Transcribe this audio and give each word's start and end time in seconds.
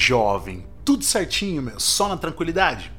Jovem? 0.00 0.64
Tudo 0.82 1.04
certinho, 1.04 1.60
meu? 1.60 1.78
Só 1.78 2.08
na 2.08 2.16
tranquilidade? 2.16 2.90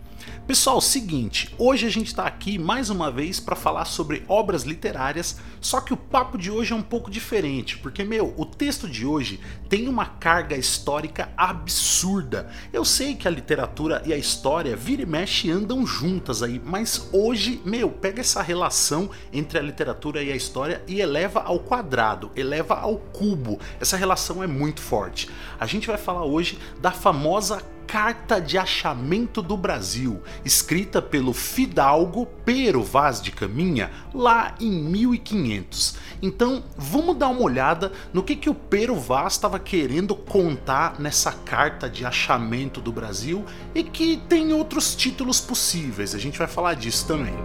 Pessoal, 0.47 0.81
seguinte, 0.81 1.53
hoje 1.57 1.85
a 1.85 1.89
gente 1.89 2.07
está 2.07 2.25
aqui 2.25 2.57
mais 2.57 2.89
uma 2.89 3.11
vez 3.11 3.39
para 3.39 3.55
falar 3.55 3.85
sobre 3.85 4.25
obras 4.27 4.63
literárias, 4.63 5.37
só 5.61 5.79
que 5.79 5.93
o 5.93 5.97
papo 5.97 6.37
de 6.37 6.49
hoje 6.49 6.73
é 6.73 6.75
um 6.75 6.81
pouco 6.81 7.11
diferente, 7.11 7.77
porque 7.77 8.03
meu, 8.03 8.33
o 8.35 8.43
texto 8.43 8.89
de 8.89 9.05
hoje 9.05 9.39
tem 9.69 9.87
uma 9.87 10.05
carga 10.05 10.57
histórica 10.57 11.31
absurda. 11.37 12.49
Eu 12.73 12.83
sei 12.83 13.15
que 13.15 13.27
a 13.27 13.31
literatura 13.31 14.01
e 14.03 14.11
a 14.11 14.17
história 14.17 14.75
vira 14.75 15.03
e 15.03 15.05
mexe 15.05 15.49
andam 15.49 15.85
juntas 15.85 16.41
aí, 16.41 16.59
mas 16.65 17.07
hoje, 17.13 17.61
meu, 17.63 17.89
pega 17.89 18.19
essa 18.19 18.41
relação 18.41 19.11
entre 19.31 19.59
a 19.59 19.61
literatura 19.61 20.23
e 20.23 20.31
a 20.31 20.35
história 20.35 20.83
e 20.87 20.99
eleva 20.99 21.41
ao 21.41 21.59
quadrado, 21.59 22.31
eleva 22.35 22.75
ao 22.75 22.97
cubo. 22.97 23.59
Essa 23.79 23.95
relação 23.95 24.43
é 24.43 24.47
muito 24.47 24.81
forte. 24.81 25.29
A 25.59 25.67
gente 25.67 25.87
vai 25.87 25.97
falar 25.97 26.25
hoje 26.25 26.57
da 26.81 26.91
famosa 26.91 27.61
Carta 27.91 28.39
de 28.39 28.57
Achamento 28.57 29.41
do 29.41 29.57
Brasil, 29.57 30.21
escrita 30.45 31.01
pelo 31.01 31.33
fidalgo 31.33 32.25
Pero 32.45 32.81
Vaz 32.81 33.21
de 33.21 33.31
Caminha 33.31 33.91
lá 34.13 34.55
em 34.61 34.71
1500. 34.71 35.97
Então 36.21 36.63
vamos 36.77 37.17
dar 37.17 37.27
uma 37.27 37.41
olhada 37.41 37.91
no 38.13 38.23
que, 38.23 38.37
que 38.37 38.49
o 38.49 38.55
Pero 38.55 38.95
Vaz 38.95 39.33
estava 39.33 39.59
querendo 39.59 40.15
contar 40.15 41.01
nessa 41.01 41.33
Carta 41.33 41.89
de 41.89 42.05
Achamento 42.05 42.79
do 42.79 42.93
Brasil 42.93 43.43
e 43.75 43.83
que 43.83 44.15
tem 44.29 44.53
outros 44.53 44.95
títulos 44.95 45.41
possíveis, 45.41 46.15
a 46.15 46.17
gente 46.17 46.39
vai 46.39 46.47
falar 46.47 46.75
disso 46.75 47.05
também. 47.05 47.35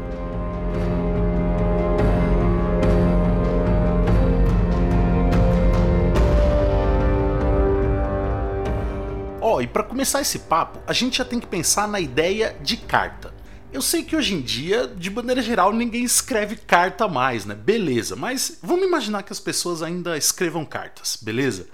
Oh, 9.57 9.63
e 9.63 9.67
para 9.67 9.83
começar 9.83 10.21
esse 10.21 10.41
papo, 10.41 10.79
a 10.87 10.93
gente 10.93 11.17
já 11.17 11.25
tem 11.25 11.41
que 11.41 11.47
pensar 11.47 11.89
na 11.89 11.99
ideia 11.99 12.55
de 12.61 12.77
carta. 12.77 13.33
Eu 13.73 13.81
sei 13.81 14.03
que 14.03 14.15
hoje 14.15 14.35
em 14.35 14.43
dia, 14.43 14.87
de 14.87 15.09
maneira 15.09 15.41
geral, 15.41 15.73
ninguém 15.73 16.05
escreve 16.05 16.57
carta 16.57 17.09
mais, 17.09 17.47
né? 17.47 17.55
Beleza, 17.55 18.15
mas 18.15 18.59
vamos 18.63 18.87
imaginar 18.87 19.23
que 19.23 19.33
as 19.33 19.41
pessoas 19.41 19.83
ainda 19.83 20.19
escrevam 20.19 20.63
cartas, 20.63 21.17
beleza? 21.23 21.69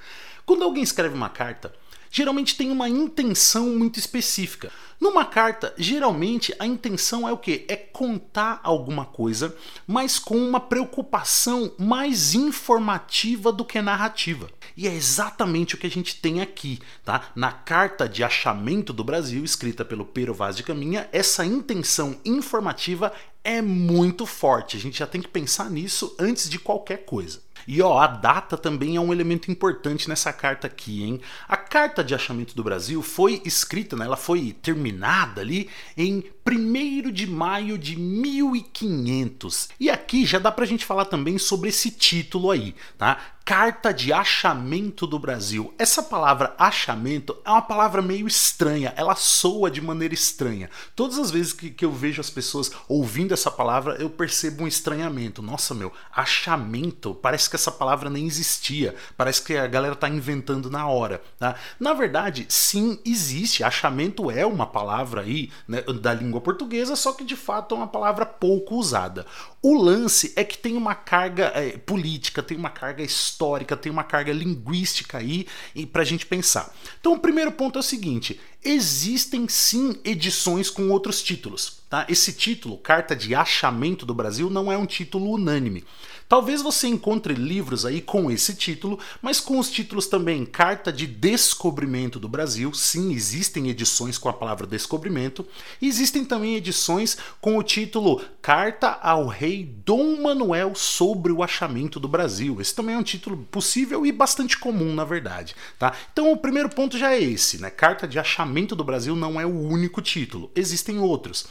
Quando 0.47 0.63
alguém 0.63 0.85
escreve 0.85 1.17
uma 1.17 1.29
carta, 1.29 1.75
geralmente 2.09 2.57
tem 2.57 2.71
uma 2.71 2.89
intenção 2.89 3.71
muito 3.71 3.99
específica. 3.99 4.71
Numa 5.03 5.25
carta, 5.25 5.75
geralmente 5.77 6.55
a 6.61 6.65
intenção 6.65 7.29
é 7.29 7.33
o 7.33 7.37
que? 7.37 7.65
É 7.67 7.75
contar 7.75 8.61
alguma 8.63 9.05
coisa, 9.05 9.53
mas 9.85 10.17
com 10.17 10.37
uma 10.37 10.61
preocupação 10.61 11.73
mais 11.77 12.35
informativa 12.37 13.51
do 13.51 13.65
que 13.65 13.83
narrativa. 13.83 14.49
E 14.77 14.87
é 14.87 14.95
exatamente 14.95 15.75
o 15.75 15.79
que 15.79 15.89
a 15.89 15.91
gente 15.91 16.21
tem 16.21 16.41
aqui, 16.41 16.79
tá? 17.05 17.33
Na 17.35 17.51
carta 17.51 18.09
de 18.09 18.23
achamento 18.23 18.93
do 18.93 19.03
Brasil, 19.03 19.43
escrita 19.43 19.85
pelo 19.85 20.05
Pero 20.05 20.33
Vaz 20.33 20.55
de 20.55 20.63
Caminha, 20.63 21.09
essa 21.11 21.45
intenção 21.45 22.21
informativa 22.25 23.13
é 23.43 23.61
muito 23.61 24.25
forte. 24.25 24.77
A 24.77 24.81
gente 24.81 25.01
já 25.01 25.07
tem 25.09 25.21
que 25.21 25.27
pensar 25.27 25.69
nisso 25.69 26.15
antes 26.17 26.49
de 26.49 26.61
qualquer 26.61 26.99
coisa. 26.99 27.41
E 27.67 27.81
ó, 27.83 27.99
a 27.99 28.07
data 28.07 28.57
também 28.57 28.97
é 28.97 29.01
um 29.01 29.13
elemento 29.13 29.51
importante 29.51 30.09
nessa 30.09 30.33
carta 30.33 30.67
aqui, 30.67 31.03
hein? 31.03 31.21
A 31.49 31.57
carta 31.57 32.03
de 32.03 32.15
achamento 32.15 32.55
do 32.55 32.65
Brasil 32.65 33.03
foi 33.03 33.41
escrita, 33.45 33.97
né, 33.97 34.05
ela 34.05 34.17
foi 34.17 34.55
terminada 34.63 35.41
ali 35.41 35.69
em 35.97 36.25
1 36.45 37.11
de 37.11 37.27
maio 37.27 37.79
de 37.79 37.97
1500. 37.97 39.69
E 39.79 39.89
aqui 39.89 40.27
já 40.27 40.39
dá 40.39 40.51
pra 40.51 40.67
gente 40.67 40.85
falar 40.85 41.05
também 41.05 41.39
sobre 41.39 41.69
esse 41.69 41.91
título 41.91 42.51
aí, 42.51 42.75
tá? 42.99 43.19
Carta 43.45 43.93
de 43.93 44.13
Achamento 44.13 45.05
do 45.05 45.19
Brasil. 45.19 45.75
Essa 45.77 46.01
palavra 46.01 46.55
achamento 46.57 47.37
é 47.45 47.51
uma 47.51 47.61
palavra 47.61 48.01
meio 48.01 48.27
estranha, 48.27 48.95
ela 48.97 49.17
soa 49.17 49.69
de 49.69 49.81
maneira 49.81 50.15
estranha. 50.15 50.71
Todas 50.95 51.19
as 51.19 51.31
vezes 51.31 51.53
que, 51.53 51.71
que 51.71 51.85
eu 51.85 51.91
vejo 51.91 52.21
as 52.21 52.31
pessoas 52.31 52.71
ouvindo 52.89 53.35
essa 53.35 53.51
palavra, 53.51 53.97
eu 53.97 54.09
percebo 54.09 54.63
um 54.63 54.69
estranhamento. 54.69 55.43
Nossa, 55.43 55.75
meu, 55.75 55.93
achamento, 56.15 57.17
parece 57.17 57.51
que 57.51 57.57
essa 57.57 57.73
palavra 57.73 58.09
nem 58.09 58.27
existia, 58.27 58.95
parece 59.17 59.43
que 59.43 59.57
a 59.57 59.67
galera 59.67 59.97
tá 59.97 60.09
inventando 60.09 60.71
na 60.71 60.87
hora, 60.87 61.21
tá? 61.37 61.57
Na 61.81 61.95
verdade, 61.95 62.47
sim, 62.49 63.01
existe. 63.05 63.65
Achamento 63.65 64.31
é 64.31 64.47
uma 64.47 64.67
palavra 64.67 65.23
aí 65.23 65.51
né, 65.67 65.83
da 66.01 66.15
língua 66.33 66.41
portuguesa, 66.41 66.97
só 66.97 67.13
que 67.13 67.25
de 67.25 67.37
fato 67.37 67.75
é 67.75 67.79
uma 67.79 67.87
palavra 67.87 68.25
pouco 68.25 68.77
usada. 68.77 69.27
O 69.61 69.77
lance 69.77 70.33
é 70.35 70.43
que 70.43 70.57
tem 70.57 70.77
uma 70.77 70.95
carga 70.95 71.53
é, 71.55 71.77
política, 71.77 72.43
tem 72.43 72.57
uma 72.57 72.71
carga 72.71 73.03
histórica, 73.03 73.77
tem 73.77 73.93
uma 73.93 74.03
carga 74.03 74.33
linguística 74.33 75.19
aí 75.19 75.47
para 75.93 76.03
a 76.03 76.05
gente 76.05 76.25
pensar. 76.25 76.75
Então, 76.99 77.13
o 77.13 77.19
primeiro 77.19 77.53
ponto 77.53 77.79
é 77.79 77.81
o 77.81 77.83
seguinte: 77.83 78.41
existem 78.65 79.49
sim 79.49 79.97
edições 80.05 80.71
com 80.71 80.89
outros 80.91 81.23
títulos. 81.23 81.83
Tá? 81.91 82.07
Esse 82.09 82.33
título, 82.33 82.79
Carta 82.79 83.15
de 83.15 83.35
Achamento 83.35 84.07
do 84.07 84.15
Brasil, 84.15 84.49
não 84.49 84.73
é 84.73 84.77
um 84.79 84.87
título 84.87 85.33
unânime. 85.33 85.85
Talvez 86.27 86.63
você 86.63 86.87
encontre 86.87 87.35
livros 87.35 87.85
aí 87.85 88.01
com 88.01 88.31
esse 88.31 88.55
título, 88.55 88.99
mas 89.21 89.39
com 89.39 89.59
os 89.59 89.71
títulos 89.71 90.07
também 90.07 90.47
Carta 90.47 90.91
de 90.91 91.07
Descobrimento 91.07 92.19
do 92.19 92.27
Brasil. 92.27 92.73
Sim, 92.73 93.13
existem 93.13 93.69
edições 93.69 94.17
com 94.17 94.31
a 94.31 94.33
palavra 94.33 94.67
descobrimento. 94.67 95.47
E 95.79 95.87
existem 95.87 96.25
também 96.25 96.57
edições 96.57 97.19
com 97.39 97.59
o 97.59 97.63
título 97.63 98.23
Carta 98.41 98.99
ao 99.03 99.27
Rei 99.27 99.63
Dom 99.85 100.23
Manuel 100.23 100.75
sobre 100.75 101.31
o 101.31 101.43
Achamento 101.43 102.01
do 102.01 102.09
Brasil. 102.09 102.59
Esse 102.63 102.75
também 102.75 102.95
é 102.95 102.99
um 102.99 103.03
título 103.03 103.37
possível 103.51 104.07
e 104.07 104.11
bastante 104.11 104.57
comum, 104.57 104.95
na 104.95 105.05
verdade. 105.05 105.55
Tá? 105.79 105.93
Então 106.15 106.33
o 106.33 106.39
primeiro 106.39 106.71
ponto 106.71 106.97
já 106.97 107.13
é 107.13 107.23
esse, 107.23 107.61
né? 107.61 107.69
Carta 107.69 108.09
de 108.09 108.19
Achamento 108.19 108.52
do 108.77 108.85
Brasil 108.85 109.17
não 109.17 109.41
é 109.41 109.47
o 109.47 109.61
único 109.61 110.01
título, 110.01 110.51
existem 110.55 110.99
outros. 110.99 111.47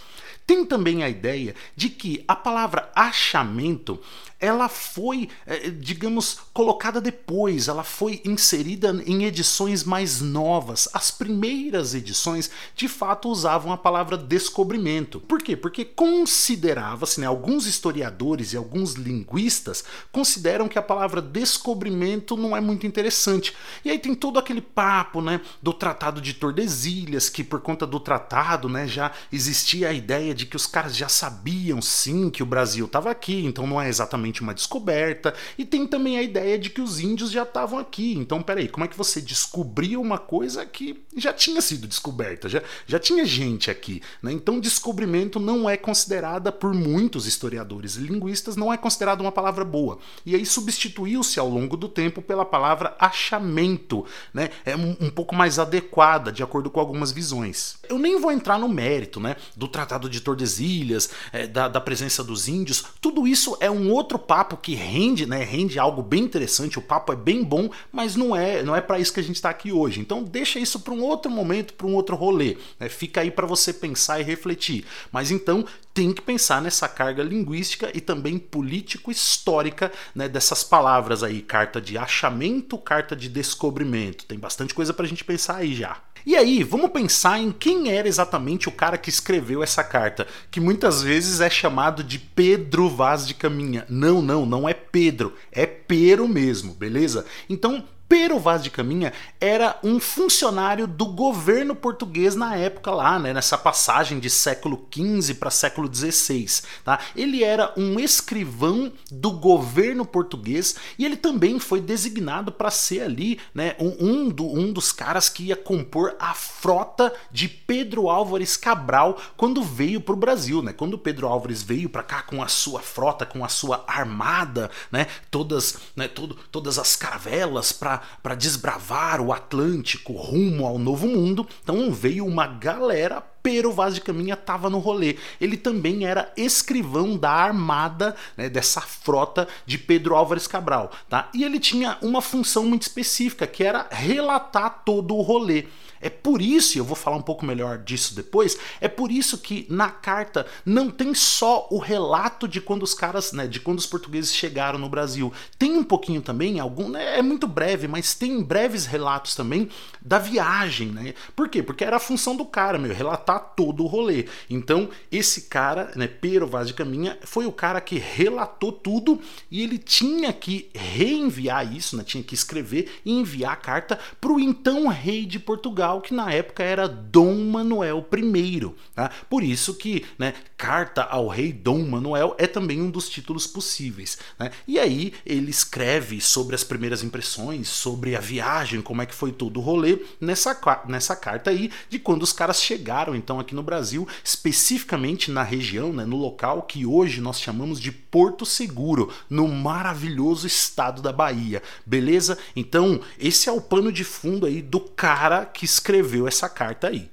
Tem 0.46 0.66
também 0.66 1.04
a 1.04 1.10
ideia 1.10 1.56
de 1.76 1.90
que 1.90 2.24
a 2.28 2.36
palavra 2.36 2.92
achamento 2.96 4.00
ela 4.42 4.68
foi, 4.68 5.30
eh, 5.46 5.70
digamos, 5.70 6.40
colocada 6.52 7.00
depois, 7.00 7.68
ela 7.68 7.84
foi 7.84 8.22
inserida 8.26 8.90
em 9.06 9.24
edições 9.24 9.84
mais 9.84 10.20
novas. 10.20 10.90
As 10.94 11.12
primeiras 11.12 11.94
edições, 11.94 12.50
de 12.76 12.88
fato, 12.88 13.30
usavam 13.30 13.72
a 13.72 13.78
palavra 13.78 14.18
descobrimento. 14.18 15.20
Por 15.20 15.42
quê? 15.42 15.56
Porque 15.56 15.86
considerava-se, 15.86 17.22
né, 17.22 17.28
alguns 17.28 17.68
historiadores 17.68 18.54
e 18.54 18.58
alguns 18.58 18.94
linguistas 18.94 19.84
consideram 20.12 20.68
que 20.68 20.80
a 20.80 20.82
palavra 20.82 21.22
descobrimento 21.22 22.36
não 22.36 22.58
é 22.58 22.60
muito 22.60 22.88
interessante. 22.88 23.56
E 23.86 23.92
aí 23.92 24.00
tem 24.00 24.16
todo 24.16 24.40
aquele 24.40 24.62
papo, 24.62 25.22
né, 25.22 25.40
do 25.62 25.72
Tratado 25.72 26.20
de 26.20 26.34
Tordesilhas, 26.34 27.30
que 27.30 27.44
por 27.44 27.62
conta 27.62 27.86
do 27.86 28.00
tratado, 28.00 28.68
né, 28.68 28.88
já 28.88 29.12
existia 29.32 29.90
a 29.90 29.94
ideia 29.94 30.34
de 30.34 30.48
que 30.48 30.56
os 30.56 30.66
caras 30.66 30.96
já 30.96 31.08
sabiam 31.08 31.80
sim 31.80 32.32
que 32.32 32.42
o 32.42 32.46
Brasil 32.46 32.86
estava 32.88 33.12
aqui, 33.12 33.46
então 33.46 33.68
não 33.68 33.80
é 33.80 33.88
exatamente 33.88 34.31
uma 34.40 34.54
descoberta, 34.54 35.34
e 35.58 35.66
tem 35.66 35.86
também 35.86 36.18
a 36.18 36.22
ideia 36.22 36.58
de 36.58 36.70
que 36.70 36.80
os 36.80 37.00
índios 37.00 37.32
já 37.32 37.44
estavam 37.44 37.78
aqui. 37.78 38.14
Então, 38.14 38.42
peraí, 38.42 38.70
como 38.70 38.86
é 38.86 38.88
que 38.88 38.98
você 38.98 39.20
descobriu 39.20 40.00
uma 40.00 40.18
coisa 40.18 40.66
que 40.66 41.04
já 41.18 41.34
tinha 41.34 41.62
sido 41.62 41.88
descoberta, 41.88 42.48
já, 42.48 42.62
já 42.88 42.98
tinha 43.00 43.26
gente 43.26 43.70
aqui? 43.70 44.02
Né? 44.22 44.32
Então, 44.32 44.60
descobrimento 44.60 45.40
não 45.40 45.70
é 45.70 45.76
considerada 45.76 46.52
por 46.52 46.74
muitos 46.74 47.26
historiadores 47.26 47.96
e 47.96 48.02
linguistas, 48.02 48.56
não 48.56 48.72
é 48.72 48.78
considerada 48.78 49.22
uma 49.22 49.32
palavra 49.32 49.66
boa. 49.66 49.98
E 50.26 50.36
aí 50.36 50.46
substituiu-se 50.46 51.40
ao 51.40 51.50
longo 51.50 51.76
do 51.76 51.90
tempo 51.90 52.22
pela 52.22 52.46
palavra 52.46 52.96
achamento, 53.00 54.06
né? 54.34 54.50
É 54.64 54.76
um, 54.76 54.96
um 55.02 55.10
pouco 55.10 55.36
mais 55.36 55.58
adequada, 55.58 56.32
de 56.32 56.44
acordo 56.44 56.70
com 56.70 56.80
algumas 56.80 57.12
visões. 57.12 57.78
Eu 57.90 57.98
nem 57.98 58.20
vou 58.20 58.32
entrar 58.32 58.60
no 58.60 58.70
mérito, 58.70 59.20
né? 59.20 59.36
Do 59.56 59.68
Tratado 59.68 60.10
de 60.10 60.22
Tordesilhas, 60.22 61.10
é, 61.34 61.48
da, 61.48 61.68
da 61.68 61.82
presença 61.82 62.24
dos 62.24 62.48
índios, 62.48 62.86
tudo 63.02 63.28
isso 63.28 63.58
é 63.60 63.70
um 63.70 63.90
outro 63.92 64.20
papo 64.22 64.56
que 64.56 64.76
rende, 64.76 65.26
né? 65.26 65.44
Rende 65.44 65.78
algo 65.78 66.02
bem 66.02 66.24
interessante, 66.24 66.80
o 66.80 66.82
papo 66.82 67.12
é 67.12 67.16
bem 67.16 67.44
bom, 67.44 67.70
mas 67.92 68.16
não 68.16 68.36
é, 68.36 68.64
não 68.64 68.76
é 68.76 68.82
para 68.82 69.00
isso 69.00 69.14
que 69.14 69.20
a 69.20 69.24
gente 69.24 69.36
está 69.36 69.50
aqui 69.50 69.72
hoje. 69.72 70.00
Então 70.00 70.24
deixa 70.24 70.60
isso 70.60 70.80
para 70.80 70.94
um 70.94 71.02
outro 71.02 71.30
momento, 71.30 71.74
para 71.74 71.88
um 71.88 71.96
outro 71.96 72.16
rolê. 72.16 72.58
Né? 72.80 72.88
Fica 72.88 73.22
aí 73.22 73.32
para 73.32 73.48
você 73.48 73.74
pensar 73.74 74.20
e 74.20 74.24
refletir. 74.24 74.86
Mas 75.12 75.32
então 75.32 75.66
tem 75.94 76.14
que 76.14 76.22
pensar 76.22 76.62
nessa 76.62 76.88
carga 76.88 77.22
linguística 77.22 77.92
e 77.94 78.00
também 78.00 78.38
político-histórica 78.38 79.92
né, 80.16 80.30
dessas 80.30 80.64
palavras 80.64 81.24
aí, 81.24 81.42
carta 81.42 81.82
de 81.82 81.98
achamento, 81.98 82.78
carta 82.78 83.16
de 83.16 83.28
descobrimento. 83.28 84.26
Tem 84.26 84.40
bastante 84.40 84.74
coisa 84.74 84.94
para 84.94 85.06
a 85.06 85.10
gente 85.10 85.24
pensar 85.24 85.58
aí 85.58 85.74
já. 85.74 85.98
E 86.26 86.36
aí, 86.36 86.64
vamos 86.64 86.92
pensar 86.92 87.40
em 87.40 87.52
quem 87.52 87.92
era 87.92 88.08
exatamente 88.08 88.70
o 88.70 88.72
cara 88.72 88.98
que 88.98 89.10
escreveu 89.10 89.64
essa 89.64 89.84
carta, 89.84 90.28
que 90.50 90.60
muitas 90.60 91.02
vezes 91.02 91.42
é 91.42 91.50
chamado 91.50 92.04
de 92.04 92.20
Pedro 92.20 92.90
Vaz 92.90 93.28
de 93.28 93.34
Caminha. 93.34 93.86
Não, 93.90 94.22
não, 94.22 94.46
não 94.46 94.70
é 94.70 94.74
Pedro, 94.74 95.36
é 95.52 95.66
Pero 95.66 96.28
mesmo, 96.28 96.74
beleza? 96.74 97.26
Então, 97.50 97.84
Pero 98.12 98.38
Vaz 98.40 98.62
de 98.62 98.70
Caminha 98.70 99.14
era 99.40 99.80
um 99.82 99.98
funcionário 99.98 100.86
do 100.86 101.06
governo 101.06 101.74
português 101.74 102.36
na 102.36 102.58
época 102.58 102.92
lá, 102.92 103.18
né, 103.18 103.34
nessa 103.34 103.58
passagem 103.58 104.20
de 104.20 104.30
século 104.30 104.86
XV 104.94 105.36
para 105.36 105.50
século 105.50 105.90
XVI. 105.90 106.62
Tá? 106.84 107.00
Ele 107.16 107.42
era 107.42 107.74
um 107.78 107.98
escrivão 107.98 108.92
do 109.10 109.32
governo 109.32 110.06
português 110.06 110.76
e 111.00 111.06
ele 111.06 111.16
também 111.16 111.58
foi 111.58 111.80
designado 111.80 112.52
para 112.52 112.70
ser 112.70 113.04
ali 113.04 113.40
né, 113.56 113.78
um, 113.80 113.96
um, 114.06 114.30
do, 114.30 114.46
um 114.46 114.74
dos 114.74 114.92
caras 114.92 115.30
que 115.30 115.44
ia 115.44 115.56
compor 115.56 116.14
a 116.20 116.34
frota 116.34 117.14
de 117.32 117.48
Pedro 117.48 118.10
Álvares 118.10 118.58
Cabral 118.58 119.18
quando 119.38 119.64
veio 119.64 120.02
para 120.02 120.16
o 120.16 120.18
Brasil. 120.18 120.62
Né? 120.62 120.74
Quando 120.74 120.98
Pedro 120.98 121.28
Álvares 121.28 121.64
veio 121.64 121.88
para 121.88 122.04
cá 122.04 122.22
com 122.24 122.44
a 122.44 122.50
sua 122.50 122.82
frota, 122.82 123.26
com 123.26 123.46
a 123.46 123.48
sua 123.48 123.86
armada, 123.88 124.70
né, 124.92 125.08
todas, 125.30 125.78
né, 125.96 126.10
todo, 126.10 126.36
todas 126.52 126.78
as 126.78 126.98
caravelas 126.98 127.72
para 127.72 128.01
para 128.22 128.36
desbravar 128.36 129.22
o 129.22 129.32
Atlântico 129.32 130.14
rumo 130.14 130.66
ao 130.66 130.78
Novo 130.78 131.08
Mundo. 131.08 131.48
Então 131.64 131.92
veio 131.92 132.26
uma 132.26 132.48
galera 132.48 133.22
Pero 133.44 133.72
Vaz 133.72 133.96
de 133.96 134.02
Caminha 134.02 134.34
estava 134.34 134.70
no 134.70 134.80
rolê. 134.80 135.18
Ele 135.40 135.58
também 135.58 136.06
era 136.06 136.32
escrivão 136.38 137.18
da 137.18 137.32
armada 137.32 138.16
né, 138.38 138.50
dessa 138.50 138.82
frota 138.82 139.48
de 139.66 139.78
Pedro 139.78 140.16
Álvares 140.16 140.48
Cabral, 140.48 140.92
tá? 141.10 141.30
E 141.34 141.44
ele 141.44 141.60
tinha 141.60 141.98
uma 142.02 142.22
função 142.22 142.66
muito 142.66 142.84
específica, 142.84 143.48
que 143.48 143.64
era 143.64 143.88
relatar 143.92 144.84
todo 144.86 145.16
o 145.16 145.22
rolê. 145.22 145.66
É 146.02 146.10
por 146.10 146.42
isso, 146.42 146.78
e 146.78 146.80
eu 146.80 146.84
vou 146.84 146.96
falar 146.96 147.16
um 147.16 147.22
pouco 147.22 147.46
melhor 147.46 147.78
disso 147.78 148.16
depois, 148.16 148.58
é 148.82 148.88
por 148.88 149.12
isso 149.12 149.38
que 149.38 149.68
na 149.70 149.90
carta 149.90 150.48
não 150.66 150.90
tem 150.90 151.14
só 151.14 151.68
o 151.70 151.78
relato 151.78 152.48
de 152.48 152.60
quando 152.60 152.82
os 152.82 152.96
caras, 152.96 153.32
né, 153.32 153.46
de 153.46 153.60
quando 153.60 153.78
os 153.78 153.86
portugueses 153.86 154.34
chegaram 154.34 154.80
no 154.80 154.90
Brasil. 154.90 155.32
Tem 155.60 155.78
um 155.78 155.84
pouquinho 155.84 156.22
também, 156.22 156.60
algum, 156.60 156.90
né, 156.90 157.20
é 157.20 157.22
muito 157.22 157.48
breve, 157.48 157.88
mas 157.88 158.16
tem 158.16 158.42
breves 158.42 158.88
relatos 158.88 159.36
também 159.36 159.70
da 160.02 160.18
viagem, 160.18 160.88
né? 160.88 161.14
Por 161.36 161.48
quê? 161.48 161.62
Porque 161.62 161.84
era 161.84 161.98
a 161.98 162.00
função 162.00 162.36
do 162.36 162.46
cara, 162.46 162.80
meu, 162.80 162.94
relatar 162.94 163.31
todo 163.40 163.84
o 163.84 163.88
rolê. 163.88 164.26
Então, 164.50 164.90
esse 165.12 165.44
cara, 165.44 165.92
né, 165.96 166.08
Pero 166.08 166.48
Vaz 166.48 166.68
de 166.68 166.74
Caminha, 166.74 167.18
foi 167.24 167.46
o 167.46 167.52
cara 167.52 167.82
que 167.82 167.98
relatou 167.98 168.72
tudo 168.72 169.20
e 169.50 169.62
ele 169.62 169.78
tinha 169.78 170.32
que 170.34 170.70
reenviar 170.74 171.76
isso, 171.76 171.96
né, 171.98 172.04
tinha 172.04 172.24
que 172.24 172.34
escrever 172.34 172.92
e 173.06 173.12
enviar 173.12 173.54
a 173.54 173.56
carta 173.56 174.00
para 174.20 174.32
o 174.32 174.40
então 174.40 174.88
rei 174.88 175.26
de 175.26 175.40
Portugal 175.40 176.02
que 176.02 176.14
na 176.14 176.32
época 176.32 176.64
era 176.64 176.88
Dom 176.88 177.36
Manuel 177.36 178.06
I. 178.14 178.72
Tá? 178.94 179.10
Por 179.30 179.44
isso 179.44 179.74
que 179.76 180.06
né, 180.18 180.34
Carta 180.58 181.04
ao 181.04 181.28
Rei 181.28 181.52
Dom 181.52 181.80
Manuel 181.88 182.36
é 182.38 182.46
também 182.46 182.82
um 182.82 182.90
dos 182.90 183.10
títulos 183.10 183.48
possíveis. 183.48 184.18
Né? 184.38 184.52
E 184.68 184.80
aí 184.80 185.14
ele 185.26 185.50
escreve 185.50 186.22
sobre 186.22 186.56
as 186.56 186.64
primeiras 186.64 187.04
impressões, 187.04 187.68
sobre 187.68 188.16
a 188.16 188.20
viagem, 188.20 188.82
como 188.82 189.02
é 189.02 189.06
que 189.06 189.16
foi 189.16 189.32
todo 189.32 189.58
o 189.58 189.64
rolê, 189.64 190.00
nessa, 190.20 190.60
nessa 190.88 191.16
carta 191.16 191.50
aí 191.50 191.72
de 191.90 192.00
quando 192.00 192.24
os 192.24 192.32
caras 192.32 192.62
chegaram 192.62 193.16
então 193.22 193.40
aqui 193.40 193.54
no 193.54 193.62
Brasil, 193.62 194.08
especificamente 194.24 195.30
na 195.30 195.44
região, 195.44 195.94
né, 195.94 196.04
no 196.06 196.18
local 196.18 196.64
que 196.64 196.86
hoje 196.86 197.22
nós 197.22 197.40
chamamos 197.40 197.80
de 197.80 197.92
Porto 197.92 198.46
Seguro, 198.46 199.14
no 199.30 199.48
maravilhoso 199.48 200.48
estado 200.48 201.02
da 201.02 201.14
Bahia. 201.14 201.62
Beleza? 201.86 202.38
Então, 202.56 203.00
esse 203.20 203.48
é 203.48 203.52
o 203.52 203.62
pano 203.62 203.92
de 203.92 204.04
fundo 204.04 204.48
aí 204.48 204.62
do 204.62 204.80
cara 204.80 205.46
que 205.46 205.66
escreveu 205.66 206.28
essa 206.28 206.50
carta 206.50 206.88
aí. 206.88 207.10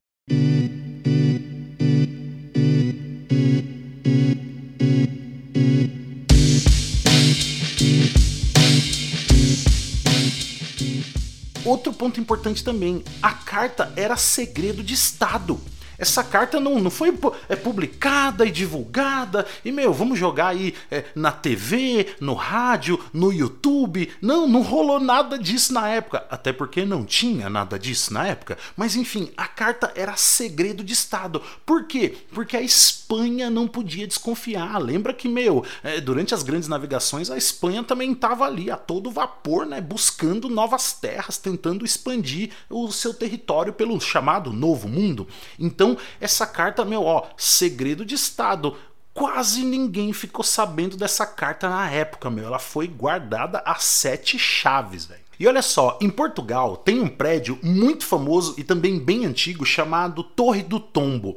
Outro 11.68 11.92
ponto 11.92 12.18
importante 12.18 12.64
também: 12.64 13.04
a 13.20 13.30
carta 13.30 13.92
era 13.94 14.16
segredo 14.16 14.82
de 14.82 14.94
Estado. 14.94 15.60
Essa 15.98 16.22
carta 16.22 16.60
não, 16.60 16.78
não 16.78 16.90
foi 16.90 17.12
é, 17.48 17.56
publicada 17.56 18.46
e 18.46 18.50
divulgada. 18.50 19.44
E, 19.64 19.72
meu, 19.72 19.92
vamos 19.92 20.18
jogar 20.18 20.48
aí 20.48 20.72
é, 20.90 21.06
na 21.14 21.32
TV, 21.32 22.14
no 22.20 22.34
rádio, 22.34 23.00
no 23.12 23.32
YouTube. 23.32 24.08
Não, 24.22 24.46
não 24.46 24.62
rolou 24.62 25.00
nada 25.00 25.36
disso 25.36 25.72
na 25.72 25.88
época. 25.88 26.24
Até 26.30 26.52
porque 26.52 26.84
não 26.84 27.04
tinha 27.04 27.50
nada 27.50 27.78
disso 27.78 28.14
na 28.14 28.26
época. 28.28 28.56
Mas, 28.76 28.94
enfim, 28.94 29.30
a 29.36 29.48
carta 29.48 29.92
era 29.96 30.16
segredo 30.16 30.84
de 30.84 30.92
Estado. 30.92 31.42
Por 31.66 31.84
quê? 31.84 32.16
Porque 32.32 32.56
a 32.56 32.62
Espanha 32.62 33.50
não 33.50 33.66
podia 33.66 34.06
desconfiar. 34.06 34.78
Lembra 34.78 35.12
que, 35.12 35.28
meu, 35.28 35.64
é, 35.82 36.00
durante 36.00 36.32
as 36.32 36.44
grandes 36.44 36.68
navegações, 36.68 37.28
a 37.28 37.36
Espanha 37.36 37.82
também 37.82 38.12
estava 38.12 38.44
ali 38.44 38.70
a 38.70 38.76
todo 38.76 39.10
vapor, 39.10 39.66
né? 39.66 39.80
Buscando 39.80 40.48
novas 40.48 40.92
terras, 40.92 41.38
tentando 41.38 41.84
expandir 41.84 42.50
o 42.70 42.92
seu 42.92 43.12
território 43.12 43.72
pelo 43.72 44.00
chamado 44.00 44.52
Novo 44.52 44.88
Mundo. 44.88 45.26
Então, 45.58 45.87
então, 45.92 46.04
essa 46.20 46.46
carta, 46.46 46.84
meu, 46.84 47.04
ó, 47.04 47.26
segredo 47.36 48.04
de 48.04 48.14
Estado. 48.14 48.76
Quase 49.14 49.64
ninguém 49.64 50.12
ficou 50.12 50.44
sabendo 50.44 50.96
dessa 50.96 51.26
carta 51.26 51.68
na 51.68 51.90
época, 51.90 52.30
meu. 52.30 52.46
Ela 52.46 52.58
foi 52.58 52.86
guardada 52.86 53.62
a 53.64 53.74
sete 53.76 54.38
chaves, 54.38 55.06
velho. 55.06 55.20
E 55.40 55.46
olha 55.46 55.62
só, 55.62 55.98
em 56.00 56.10
Portugal 56.10 56.76
tem 56.76 57.00
um 57.00 57.08
prédio 57.08 57.58
muito 57.62 58.04
famoso 58.04 58.54
e 58.58 58.64
também 58.64 58.98
bem 58.98 59.24
antigo 59.24 59.64
chamado 59.64 60.22
Torre 60.22 60.62
do 60.62 60.80
Tombo. 60.80 61.36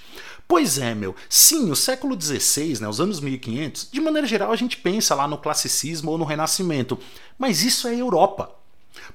Pois 0.51 0.79
é, 0.79 0.97
meu. 0.97 1.15
Sim, 1.29 1.71
o 1.71 1.77
século 1.77 2.21
XVI, 2.21 2.81
né, 2.81 2.89
os 2.89 3.01
anos 3.01 3.21
1500, 3.21 3.89
de 3.93 4.01
maneira 4.01 4.27
geral 4.27 4.51
a 4.51 4.57
gente 4.57 4.79
pensa 4.79 5.15
lá 5.15 5.29
no 5.29 5.39
classicismo 5.39 6.11
ou 6.11 6.19
no 6.19 6.25
renascimento, 6.25 6.99
mas 7.39 7.63
isso 7.63 7.87
é 7.87 7.95
Europa. 7.95 8.51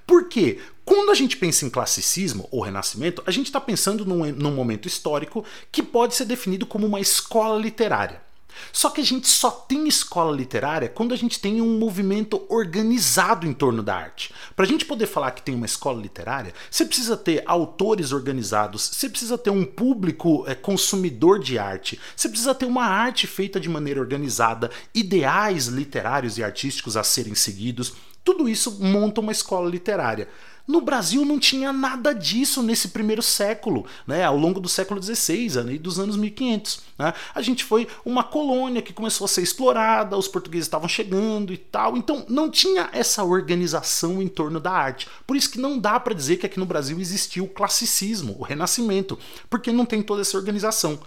Por 0.08 0.30
quê? 0.30 0.62
Quando 0.86 1.12
a 1.12 1.13
gente 1.13 1.36
pensa 1.36 1.65
em 1.65 1.70
classicismo 1.70 2.48
ou 2.51 2.62
renascimento, 2.62 3.22
a 3.25 3.32
gente 3.32 3.48
está 3.48 3.60
pensando 3.60 4.06
num, 4.06 4.32
num 4.32 4.56
momento 4.56 4.88
histórico 4.88 5.44
que 5.74 5.84
pode 5.84 6.15
ser 6.15 6.24
definido 6.24 6.65
como 6.65 6.88
uma 6.88 7.01
escola 7.01 7.60
literária. 7.60 8.22
Só 8.71 8.89
que 8.89 9.01
a 9.01 9.05
gente 9.05 9.27
só 9.27 9.50
tem 9.50 9.88
escola 9.88 10.35
literária 10.35 10.89
quando 10.89 11.13
a 11.13 11.17
gente 11.17 11.39
tem 11.39 11.62
um 11.62 11.77
movimento 11.77 12.45
organizado 12.50 13.47
em 13.47 13.53
torno 13.53 13.81
da 13.81 13.95
arte. 13.95 14.33
Para 14.55 14.65
a 14.65 14.67
gente 14.67 14.85
poder 14.85 15.07
falar 15.07 15.31
que 15.31 15.41
tem 15.41 15.55
uma 15.55 15.65
escola 15.65 16.01
literária, 16.01 16.53
você 16.69 16.85
precisa 16.85 17.15
ter 17.17 17.43
autores 17.45 18.12
organizados, 18.12 18.89
você 18.93 19.09
precisa 19.09 19.38
ter 19.38 19.50
um 19.50 19.65
público 19.65 20.43
é, 20.47 20.55
consumidor 20.55 21.39
de 21.39 21.57
arte, 21.57 22.00
você 22.15 22.29
precisa 22.29 22.55
ter 22.55 22.65
uma 22.65 22.85
arte 22.85 23.27
feita 23.27 23.59
de 23.59 23.69
maneira 23.69 24.00
organizada, 24.00 24.71
ideais 24.93 25.67
literários 25.67 26.38
e 26.38 26.43
artísticos 26.43 26.97
a 26.97 27.03
serem 27.03 27.35
seguidos. 27.35 27.93
Tudo 28.24 28.50
isso 28.50 28.83
monta 28.83 29.21
uma 29.21 29.31
escola 29.31 29.69
literária. 29.69 30.27
No 30.67 30.81
Brasil 30.81 31.24
não 31.24 31.38
tinha 31.38 31.72
nada 31.72 32.13
disso 32.13 32.63
nesse 32.63 32.88
primeiro 32.88 33.22
século, 33.22 33.86
né, 34.07 34.24
ao 34.24 34.36
longo 34.36 34.60
do 34.60 34.67
século 34.67 35.01
XVI 35.01 35.74
e 35.74 35.77
dos 35.77 36.00
anos 36.00 36.15
1500. 36.15 36.81
Né? 36.98 37.13
A 37.36 37.41
gente 37.41 37.63
foi 37.63 37.88
uma 38.03 38.24
colônia 38.24 38.81
que 38.81 38.93
começou 38.93 39.25
a 39.25 39.27
ser 39.27 39.43
explorada, 39.43 40.17
os 40.17 40.27
portugueses 40.27 40.65
estavam 40.65 40.88
chegando 40.88 41.53
e 41.53 41.57
tal, 41.57 41.95
então 41.95 42.25
não 42.27 42.50
tinha 42.50 42.89
essa 42.93 43.24
organização 43.24 44.22
em 44.22 44.27
torno 44.27 44.60
da 44.60 44.72
arte. 44.72 45.07
Por 45.27 45.36
isso 45.36 45.51
que 45.51 45.60
não 45.60 45.77
dá 45.77 46.00
para 46.00 46.15
dizer 46.15 46.38
que 46.38 46.45
aqui 46.45 46.60
no 46.60 46.65
Brasil 46.65 47.00
existiu 47.00 47.45
o 47.45 47.50
classicismo, 47.50 48.36
o 48.39 48.43
renascimento, 48.43 49.19
porque 49.50 49.72
não 49.72 49.86
tem 49.86 50.01
toda 50.01 50.22
essa 50.22 50.38
organização. 50.38 51.00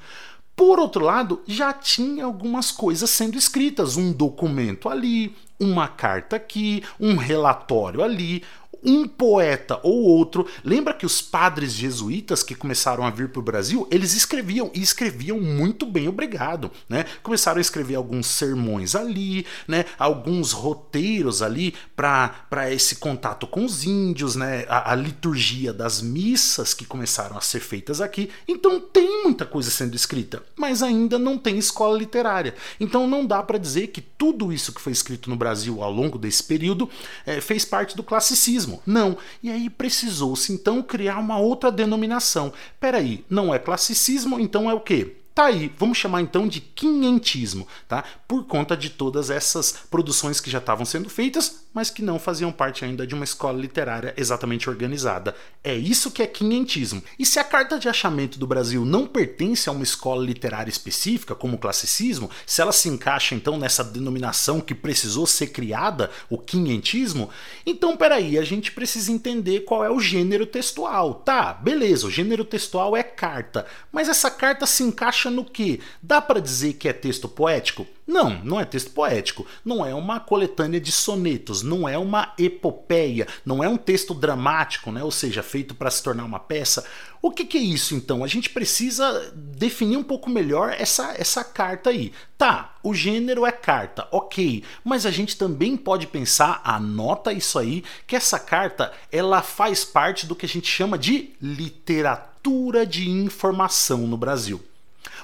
Por 0.58 0.80
outro 0.80 1.04
lado, 1.04 1.40
já 1.46 1.72
tinha 1.72 2.24
algumas 2.24 2.72
coisas 2.72 3.08
sendo 3.10 3.38
escritas, 3.38 3.96
um 3.96 4.12
documento 4.12 4.88
ali, 4.88 5.32
uma 5.60 5.86
carta 5.86 6.34
aqui, 6.34 6.82
um 6.98 7.14
relatório 7.14 8.02
ali, 8.02 8.42
um 8.82 9.06
poeta 9.06 9.80
ou 9.82 10.02
outro. 10.02 10.46
Lembra 10.64 10.94
que 10.94 11.06
os 11.06 11.20
padres 11.20 11.72
jesuítas 11.72 12.42
que 12.42 12.54
começaram 12.54 13.04
a 13.04 13.10
vir 13.10 13.28
para 13.28 13.40
o 13.40 13.42
Brasil, 13.42 13.86
eles 13.90 14.14
escreviam 14.14 14.70
e 14.74 14.80
escreviam 14.80 15.40
muito 15.40 15.86
bem, 15.86 16.08
obrigado, 16.08 16.70
né? 16.88 17.04
Começaram 17.22 17.58
a 17.58 17.60
escrever 17.60 17.94
alguns 17.94 18.26
sermões 18.26 18.94
ali, 18.94 19.46
né? 19.66 19.84
Alguns 19.98 20.52
roteiros 20.52 21.42
ali 21.42 21.74
para 21.96 22.72
esse 22.72 22.96
contato 22.96 23.46
com 23.46 23.64
os 23.64 23.84
índios, 23.84 24.36
né? 24.36 24.64
A, 24.68 24.92
a 24.92 24.94
liturgia 24.94 25.72
das 25.72 26.00
missas 26.00 26.74
que 26.74 26.84
começaram 26.84 27.36
a 27.36 27.40
ser 27.40 27.60
feitas 27.60 28.00
aqui. 28.00 28.30
Então 28.46 28.80
tem 28.80 29.22
muita 29.22 29.44
coisa 29.44 29.70
sendo 29.70 29.94
escrita, 29.94 30.42
mas 30.56 30.82
ainda 30.82 31.18
não 31.18 31.38
tem 31.38 31.58
escola 31.58 31.98
literária. 31.98 32.54
Então 32.78 33.06
não 33.06 33.26
dá 33.26 33.42
para 33.42 33.58
dizer 33.58 33.88
que 33.88 34.00
tudo 34.00 34.52
isso 34.52 34.72
que 34.72 34.80
foi 34.80 34.92
escrito 34.92 35.30
no 35.30 35.36
Brasil 35.36 35.82
ao 35.82 35.92
longo 35.92 36.18
desse 36.18 36.42
período 36.42 36.88
é, 37.24 37.40
fez 37.40 37.64
parte 37.64 37.96
do 37.96 38.02
classicismo. 38.02 38.67
Não. 38.86 39.16
E 39.42 39.50
aí 39.50 39.70
precisou-se 39.70 40.52
então 40.52 40.82
criar 40.82 41.18
uma 41.18 41.38
outra 41.38 41.70
denominação. 41.70 42.52
Peraí, 42.80 43.24
não 43.30 43.54
é 43.54 43.58
classicismo, 43.58 44.38
então 44.38 44.70
é 44.70 44.74
o 44.74 44.80
quê? 44.80 45.16
Tá 45.38 45.44
aí, 45.44 45.72
vamos 45.78 45.96
chamar 45.96 46.20
então 46.20 46.48
de 46.48 46.60
quinhentismo, 46.60 47.64
tá? 47.86 48.02
Por 48.26 48.44
conta 48.44 48.76
de 48.76 48.90
todas 48.90 49.30
essas 49.30 49.70
produções 49.88 50.40
que 50.40 50.50
já 50.50 50.58
estavam 50.58 50.84
sendo 50.84 51.08
feitas, 51.08 51.64
mas 51.78 51.90
que 51.90 52.02
não 52.02 52.18
faziam 52.18 52.50
parte 52.50 52.84
ainda 52.84 53.06
de 53.06 53.14
uma 53.14 53.22
escola 53.22 53.56
literária 53.56 54.12
exatamente 54.16 54.68
organizada. 54.68 55.32
É 55.62 55.76
isso 55.76 56.10
que 56.10 56.20
é 56.20 56.26
quinhentismo. 56.26 57.00
E 57.16 57.24
se 57.24 57.38
a 57.38 57.44
carta 57.44 57.78
de 57.78 57.88
achamento 57.88 58.36
do 58.36 58.48
Brasil 58.48 58.84
não 58.84 59.06
pertence 59.06 59.68
a 59.68 59.72
uma 59.72 59.84
escola 59.84 60.26
literária 60.26 60.68
específica, 60.68 61.36
como 61.36 61.54
o 61.54 61.58
classicismo, 61.58 62.28
se 62.44 62.60
ela 62.60 62.72
se 62.72 62.88
encaixa 62.88 63.36
então 63.36 63.56
nessa 63.56 63.84
denominação 63.84 64.60
que 64.60 64.74
precisou 64.74 65.24
ser 65.24 65.52
criada, 65.52 66.10
o 66.28 66.36
quinhentismo, 66.36 67.30
então 67.64 67.96
peraí, 67.96 68.36
a 68.36 68.42
gente 68.42 68.72
precisa 68.72 69.12
entender 69.12 69.60
qual 69.60 69.84
é 69.84 69.88
o 69.88 70.00
gênero 70.00 70.46
textual. 70.46 71.14
Tá, 71.14 71.54
beleza, 71.54 72.08
o 72.08 72.10
gênero 72.10 72.44
textual 72.44 72.96
é 72.96 73.04
carta, 73.04 73.66
mas 73.92 74.08
essa 74.08 74.32
carta 74.32 74.66
se 74.66 74.82
encaixa 74.82 75.30
no 75.30 75.44
que? 75.44 75.80
Dá 76.02 76.20
para 76.20 76.40
dizer 76.40 76.72
que 76.72 76.88
é 76.88 76.92
texto 76.92 77.28
poético? 77.28 77.86
Não, 78.08 78.42
não 78.42 78.58
é 78.58 78.64
texto 78.64 78.90
poético. 78.92 79.46
Não 79.62 79.84
é 79.84 79.94
uma 79.94 80.18
coletânea 80.18 80.80
de 80.80 80.90
sonetos, 80.90 81.62
não 81.62 81.86
é 81.86 81.98
uma 81.98 82.32
epopeia, 82.38 83.28
não 83.44 83.62
é 83.62 83.68
um 83.68 83.76
texto 83.76 84.14
dramático, 84.14 84.90
né? 84.90 85.04
ou 85.04 85.10
seja, 85.10 85.42
feito 85.42 85.74
para 85.74 85.90
se 85.90 86.02
tornar 86.02 86.24
uma 86.24 86.40
peça. 86.40 86.86
O 87.20 87.30
que, 87.30 87.44
que, 87.44 87.58
é 87.58 87.60
isso 87.60 87.94
então? 87.94 88.24
A 88.24 88.26
gente 88.26 88.48
precisa 88.48 89.30
definir 89.34 89.98
um 89.98 90.02
pouco 90.02 90.30
melhor 90.30 90.74
essa, 90.78 91.14
essa 91.18 91.44
carta 91.44 91.90
aí. 91.90 92.12
Tá, 92.38 92.76
o 92.82 92.94
gênero 92.94 93.44
é 93.44 93.52
carta, 93.52 94.08
ok, 94.10 94.64
mas 94.82 95.04
a 95.04 95.10
gente 95.10 95.36
também 95.36 95.76
pode 95.76 96.06
pensar, 96.06 96.62
anota 96.64 97.32
isso 97.32 97.58
aí, 97.58 97.84
que 98.06 98.16
essa 98.16 98.38
carta 98.38 98.90
ela 99.12 99.42
faz 99.42 99.84
parte 99.84 100.24
do 100.24 100.34
que 100.34 100.46
a 100.46 100.48
gente 100.48 100.68
chama 100.68 100.96
de 100.96 101.34
literatura 101.42 102.86
de 102.86 103.10
informação 103.10 104.06
no 104.06 104.16
Brasil. 104.16 104.62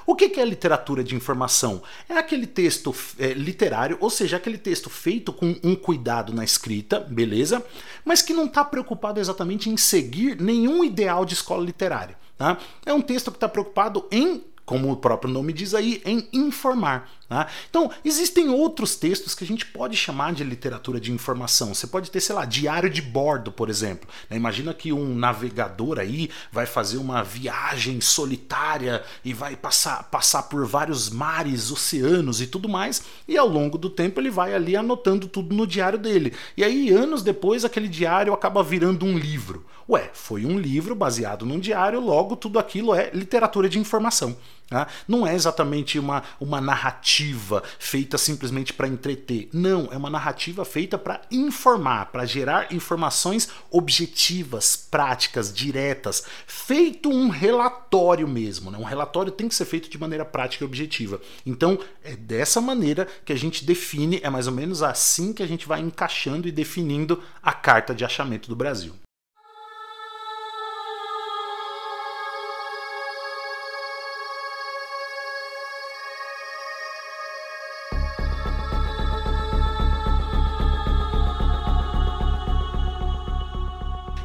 O 0.05 0.15
que 0.15 0.39
é 0.39 0.45
literatura 0.45 1.03
de 1.03 1.15
informação? 1.15 1.81
É 2.07 2.17
aquele 2.17 2.45
texto 2.45 2.93
é, 3.17 3.33
literário, 3.33 3.97
ou 3.99 4.09
seja, 4.09 4.37
aquele 4.37 4.57
texto 4.57 4.89
feito 4.89 5.33
com 5.33 5.55
um 5.63 5.75
cuidado 5.75 6.33
na 6.33 6.43
escrita, 6.43 6.99
beleza? 6.99 7.65
Mas 8.03 8.21
que 8.21 8.33
não 8.33 8.45
está 8.45 8.63
preocupado 8.63 9.19
exatamente 9.19 9.69
em 9.69 9.77
seguir 9.77 10.39
nenhum 10.39 10.83
ideal 10.83 11.25
de 11.25 11.33
escola 11.33 11.63
literária. 11.63 12.17
Tá? 12.37 12.57
É 12.85 12.93
um 12.93 13.01
texto 13.01 13.31
que 13.31 13.37
está 13.37 13.49
preocupado 13.49 14.05
em 14.11 14.43
como 14.65 14.91
o 14.91 14.97
próprio 14.97 15.31
nome 15.31 15.53
diz 15.53 15.75
aí, 15.75 16.01
em 16.03 16.27
informar. 16.33 17.09
Tá? 17.27 17.47
Então, 17.67 17.89
existem 18.03 18.49
outros 18.49 18.95
textos 18.95 19.33
que 19.33 19.43
a 19.43 19.47
gente 19.47 19.65
pode 19.65 19.97
chamar 19.97 20.33
de 20.33 20.43
literatura 20.43 20.99
de 20.99 21.11
informação. 21.11 21.73
Você 21.73 21.87
pode 21.87 22.11
ter, 22.11 22.21
sei 22.21 22.35
lá, 22.35 22.45
diário 22.45 22.87
de 22.87 23.01
bordo, 23.01 23.51
por 23.51 23.67
exemplo. 23.67 24.07
Né? 24.29 24.37
Imagina 24.37 24.75
que 24.75 24.93
um 24.93 25.15
navegador 25.15 25.97
aí 25.97 26.29
vai 26.51 26.67
fazer 26.67 26.97
uma 26.97 27.23
viagem 27.23 27.99
solitária 27.99 29.03
e 29.23 29.33
vai 29.33 29.55
passar, 29.55 30.03
passar 30.03 30.43
por 30.43 30.67
vários 30.67 31.09
mares, 31.09 31.71
oceanos 31.71 32.41
e 32.41 32.47
tudo 32.47 32.69
mais, 32.69 33.01
e 33.27 33.37
ao 33.37 33.47
longo 33.47 33.77
do 33.77 33.89
tempo 33.89 34.21
ele 34.21 34.29
vai 34.29 34.53
ali 34.53 34.75
anotando 34.75 35.27
tudo 35.27 35.55
no 35.55 35.65
diário 35.65 35.97
dele. 35.97 36.31
E 36.55 36.63
aí, 36.63 36.91
anos 36.91 37.23
depois, 37.23 37.65
aquele 37.65 37.87
diário 37.87 38.33
acaba 38.33 38.61
virando 38.61 39.03
um 39.03 39.17
livro. 39.17 39.65
Ué, 39.87 40.09
foi 40.13 40.45
um 40.45 40.59
livro 40.59 40.95
baseado 40.95 41.45
num 41.45 41.59
diário, 41.59 41.99
logo 41.99 42.35
tudo 42.35 42.57
aquilo 42.57 42.93
é 42.93 43.11
literatura 43.13 43.69
de 43.69 43.77
informação. 43.77 44.35
Tá? 44.67 44.87
Não 45.07 45.27
é 45.27 45.35
exatamente 45.35 45.99
uma, 45.99 46.23
uma 46.39 46.59
narrativa 46.59 47.61
feita 47.77 48.17
simplesmente 48.17 48.73
para 48.73 48.87
entreter. 48.87 49.47
Não, 49.53 49.89
é 49.91 49.97
uma 49.97 50.09
narrativa 50.09 50.65
feita 50.65 50.97
para 50.97 51.21
informar, 51.29 52.07
para 52.07 52.25
gerar 52.25 52.73
informações 52.73 53.47
objetivas, 53.69 54.75
práticas, 54.75 55.53
diretas. 55.53 56.23
Feito 56.47 57.09
um 57.09 57.29
relatório 57.29 58.27
mesmo. 58.27 58.71
Né? 58.71 58.77
Um 58.77 58.83
relatório 58.83 59.31
tem 59.31 59.47
que 59.47 59.55
ser 59.55 59.65
feito 59.65 59.89
de 59.89 59.99
maneira 59.99 60.25
prática 60.25 60.63
e 60.63 60.67
objetiva. 60.67 61.21
Então, 61.45 61.77
é 62.03 62.15
dessa 62.15 62.59
maneira 62.59 63.07
que 63.23 63.33
a 63.33 63.37
gente 63.37 63.63
define, 63.63 64.19
é 64.23 64.29
mais 64.31 64.47
ou 64.47 64.53
menos 64.53 64.81
assim 64.81 65.31
que 65.31 65.43
a 65.43 65.47
gente 65.47 65.67
vai 65.67 65.79
encaixando 65.79 66.47
e 66.47 66.51
definindo 66.51 67.21
a 67.41 67.53
carta 67.53 67.93
de 67.93 68.03
achamento 68.03 68.49
do 68.49 68.55
Brasil. 68.55 68.95